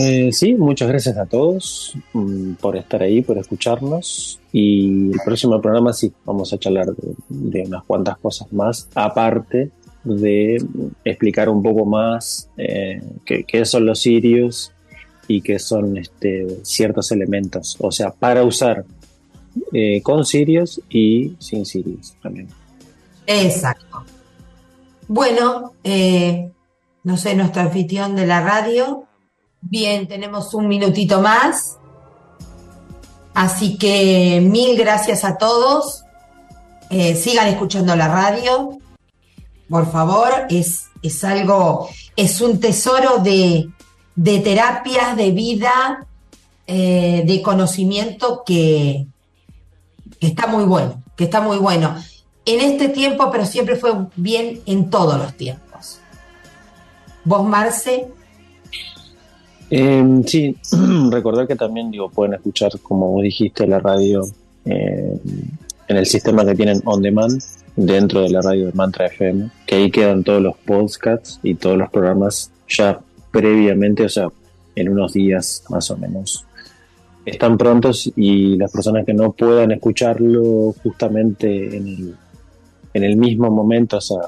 Eh, 0.00 0.30
sí, 0.32 0.54
muchas 0.54 0.88
gracias 0.88 1.18
a 1.18 1.26
todos 1.26 1.94
mm, 2.12 2.54
por 2.54 2.76
estar 2.76 3.02
ahí, 3.02 3.20
por 3.20 3.36
escucharnos. 3.36 4.40
Y 4.52 5.10
el 5.10 5.20
próximo 5.24 5.60
programa 5.60 5.92
sí, 5.92 6.12
vamos 6.24 6.52
a 6.52 6.58
charlar 6.58 6.86
de, 7.28 7.62
unas 7.66 7.82
cuantas 7.84 8.18
cosas 8.18 8.52
más, 8.52 8.88
aparte 8.94 9.70
de 10.04 10.64
explicar 11.04 11.48
un 11.48 11.62
poco 11.62 11.84
más 11.84 12.48
eh, 12.56 13.02
qué, 13.24 13.64
son 13.64 13.86
los 13.86 14.00
sirios 14.00 14.72
y 15.28 15.40
qué 15.40 15.58
son 15.58 15.96
este, 15.96 16.58
ciertos 16.62 17.12
elementos. 17.12 17.76
O 17.80 17.90
sea, 17.92 18.10
para 18.10 18.44
usar 18.44 18.84
eh, 19.72 20.02
con 20.02 20.24
sirios 20.24 20.80
y 20.88 21.34
sin 21.38 21.64
sirios 21.66 22.14
también. 22.22 22.48
Exacto. 23.26 24.04
Bueno, 25.08 25.72
no 27.04 27.16
sé, 27.16 27.34
nuestro 27.34 27.62
anfitrión 27.62 28.16
de 28.16 28.26
la 28.26 28.40
radio 28.40 29.06
Bien, 29.64 30.08
tenemos 30.08 30.54
un 30.54 30.66
minutito 30.66 31.20
más. 31.22 31.78
Así 33.32 33.78
que 33.78 34.40
mil 34.42 34.76
gracias 34.76 35.24
a 35.24 35.38
todos. 35.38 36.02
Eh, 36.90 37.14
sigan 37.14 37.46
escuchando 37.46 37.94
la 37.94 38.08
radio. 38.08 38.76
Por 39.70 39.90
favor, 39.90 40.46
es, 40.50 40.86
es 41.00 41.22
algo, 41.22 41.88
es 42.16 42.40
un 42.40 42.58
tesoro 42.58 43.18
de, 43.18 43.70
de 44.14 44.38
terapias, 44.40 45.16
de 45.16 45.30
vida, 45.30 46.06
eh, 46.66 47.24
de 47.26 47.42
conocimiento 47.42 48.42
que, 48.44 49.06
está 50.20 50.46
muy 50.46 50.64
bueno, 50.64 51.02
que 51.16 51.24
está 51.24 51.40
muy 51.40 51.58
bueno. 51.58 51.96
En 52.44 52.60
este 52.60 52.88
tiempo, 52.88 53.30
pero 53.30 53.46
siempre 53.46 53.76
fue 53.76 53.92
bien 54.16 54.60
en 54.66 54.90
todos 54.90 55.18
los 55.18 55.34
tiempos. 55.34 56.00
Vos, 57.24 57.46
Marce. 57.46 58.08
Eh, 59.70 60.22
sí, 60.26 60.56
recordar 61.10 61.46
que 61.46 61.56
también 61.56 61.90
digo 61.90 62.10
pueden 62.10 62.34
escuchar, 62.34 62.78
como 62.80 63.10
vos 63.10 63.22
dijiste, 63.22 63.66
la 63.66 63.78
radio 63.78 64.22
em, 64.64 65.18
en 65.88 65.96
el 65.96 66.06
sistema 66.06 66.44
que 66.44 66.54
tienen 66.54 66.82
on 66.84 67.00
demand 67.00 67.42
dentro 67.76 68.22
de 68.22 68.30
la 68.30 68.42
radio 68.42 68.66
de 68.66 68.72
Mantra 68.72 69.06
FM, 69.06 69.50
que 69.66 69.76
ahí 69.76 69.90
quedan 69.90 70.24
todos 70.24 70.42
los 70.42 70.56
podcasts 70.58 71.40
y 71.42 71.54
todos 71.54 71.78
los 71.78 71.90
programas 71.90 72.50
ya 72.68 73.00
previamente, 73.32 74.04
o 74.04 74.08
sea, 74.08 74.28
en 74.74 74.88
unos 74.88 75.12
días 75.14 75.64
más 75.70 75.90
o 75.90 75.96
menos. 75.96 76.46
Están 77.24 77.56
prontos 77.56 78.10
y 78.16 78.56
las 78.56 78.70
personas 78.70 79.04
que 79.06 79.14
no 79.14 79.32
puedan 79.32 79.72
escucharlo 79.72 80.74
justamente 80.82 81.76
en 81.76 81.86
el, 81.86 82.16
en 82.94 83.04
el 83.04 83.16
mismo 83.16 83.50
momento, 83.50 83.98
o 83.98 84.00
sea, 84.00 84.20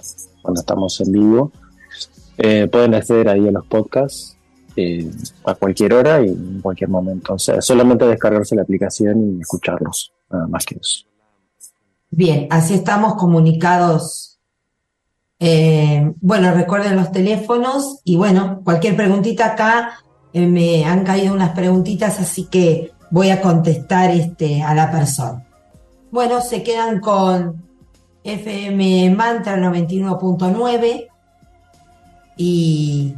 cuando 0.43 0.61
estamos 0.61 1.01
en 1.01 1.13
vivo, 1.13 1.53
eh, 2.39 2.69
pueden 2.71 2.95
acceder 2.95 3.29
ahí 3.29 3.47
a 3.49 3.53
los 3.53 3.67
podcasts 3.67 4.37
eh, 4.77 5.09
a 5.45 5.55
cualquier 5.55 5.95
hora 5.95 6.21
y 6.25 6.29
en 6.29 6.61
cualquier 6.61 6.91
momento. 6.91 7.35
O 7.35 7.39
sea, 7.39 7.61
solamente 7.61 8.07
descargarse 8.07 8.57
la 8.57 8.63
aplicación 8.63 9.37
y 9.37 9.41
escucharlos, 9.41 10.13
nada 10.31 10.47
más 10.47 10.65
que 10.65 10.77
eso. 10.77 11.07
Bien, 12.11 12.47
así 12.51 12.75
estamos 12.75 13.15
comunicados 13.15 14.34
Eh, 15.47 16.11
bueno, 16.23 16.55
recuerden 16.55 16.97
los 16.97 17.13
teléfonos 17.13 18.01
y 18.03 18.17
bueno, 18.17 18.63
cualquier 18.65 18.97
preguntita 18.97 19.49
acá, 19.49 19.99
eh, 20.33 20.47
me 20.47 20.87
han 20.87 21.05
caído 21.05 21.35
unas 21.35 21.51
preguntitas, 21.51 22.19
así 22.19 22.47
que 22.47 22.93
voy 23.11 23.29
a 23.29 23.43
contestar 23.43 24.11
este, 24.11 24.63
a 24.63 24.75
la 24.75 24.91
persona. 24.91 25.47
Bueno, 26.11 26.41
se 26.41 26.63
quedan 26.63 26.99
con 26.99 27.63
FM 28.23 29.11
Mantra 29.11 29.59
91.9 29.59 31.09
y, 32.39 33.15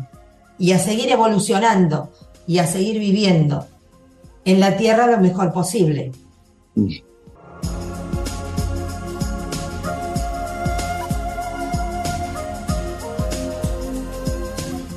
y 0.58 0.72
a 0.72 0.80
seguir 0.80 1.12
evolucionando 1.12 2.10
y 2.48 2.58
a 2.58 2.66
seguir 2.66 2.98
viviendo 2.98 3.68
en 4.44 4.58
la 4.58 4.76
Tierra 4.76 5.06
lo 5.06 5.18
mejor 5.18 5.52
posible. 5.52 6.10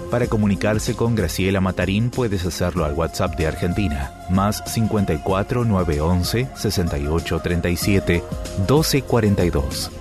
Para 0.10 0.28
comunicarse 0.28 0.96
con 0.96 1.14
Graciela 1.14 1.62
Matarín 1.62 2.10
puedes 2.10 2.44
hacerlo 2.44 2.84
al 2.84 2.94
WhatsApp 2.94 3.38
de 3.38 3.46
Argentina, 3.46 4.12
más 4.32 4.64
54 4.66 5.66
911 5.66 6.50
68 6.56 7.40
37 7.40 8.24
12 8.68 9.02
42. 9.04 9.92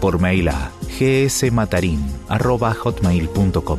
Por 0.00 0.20
mail 0.20 0.48
a 0.48 0.72
gsmatarin.hotmail.com. 0.98 3.78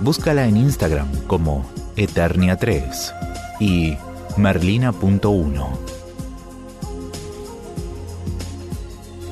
Búscala 0.00 0.46
en 0.46 0.56
Instagram 0.56 1.12
como 1.26 1.70
Eternia3 1.96 3.12
y 3.60 3.98
Merlina.1. 4.38 5.68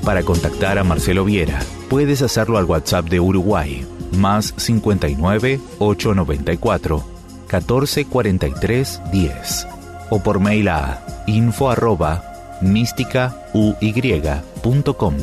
Para 0.05 0.23
contactar 0.23 0.79
a 0.79 0.85
Marcelo 0.85 1.25
Viera, 1.25 1.61
puedes 1.89 2.21
hacerlo 2.21 2.59
al 2.59 2.67
WhatsApp 2.67 3.09
de 3.09 3.21
Uruguay 3.21 3.87
más 4.17 4.55
59 4.57 5.61
894 5.79 7.05
1443 7.51 9.03
10 9.13 9.67
o 10.11 10.19
por 10.21 10.41
mail 10.41 10.69
a 10.69 11.03
info 11.27 11.71
arroba 11.71 12.23
místicauy.com. 12.61 15.15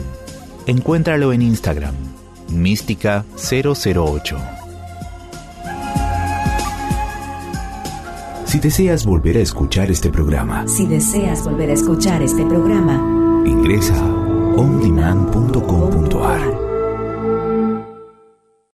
Encuéntralo 0.65 1.33
en 1.33 1.41
Instagram, 1.41 1.93
mística 2.49 3.25
008. 3.35 4.37
Si 8.45 8.59
deseas 8.59 9.05
volver 9.05 9.37
a 9.37 9.39
escuchar 9.39 9.89
este 9.89 10.11
programa, 10.11 10.67
Si 10.67 10.85
deseas 10.85 11.43
volver 11.43 11.71
a 11.71 11.73
escuchar 11.73 12.21
este 12.21 12.45
programa, 12.45 13.01
ingresa 13.45 13.99
ondemand.com.ar 14.55 16.52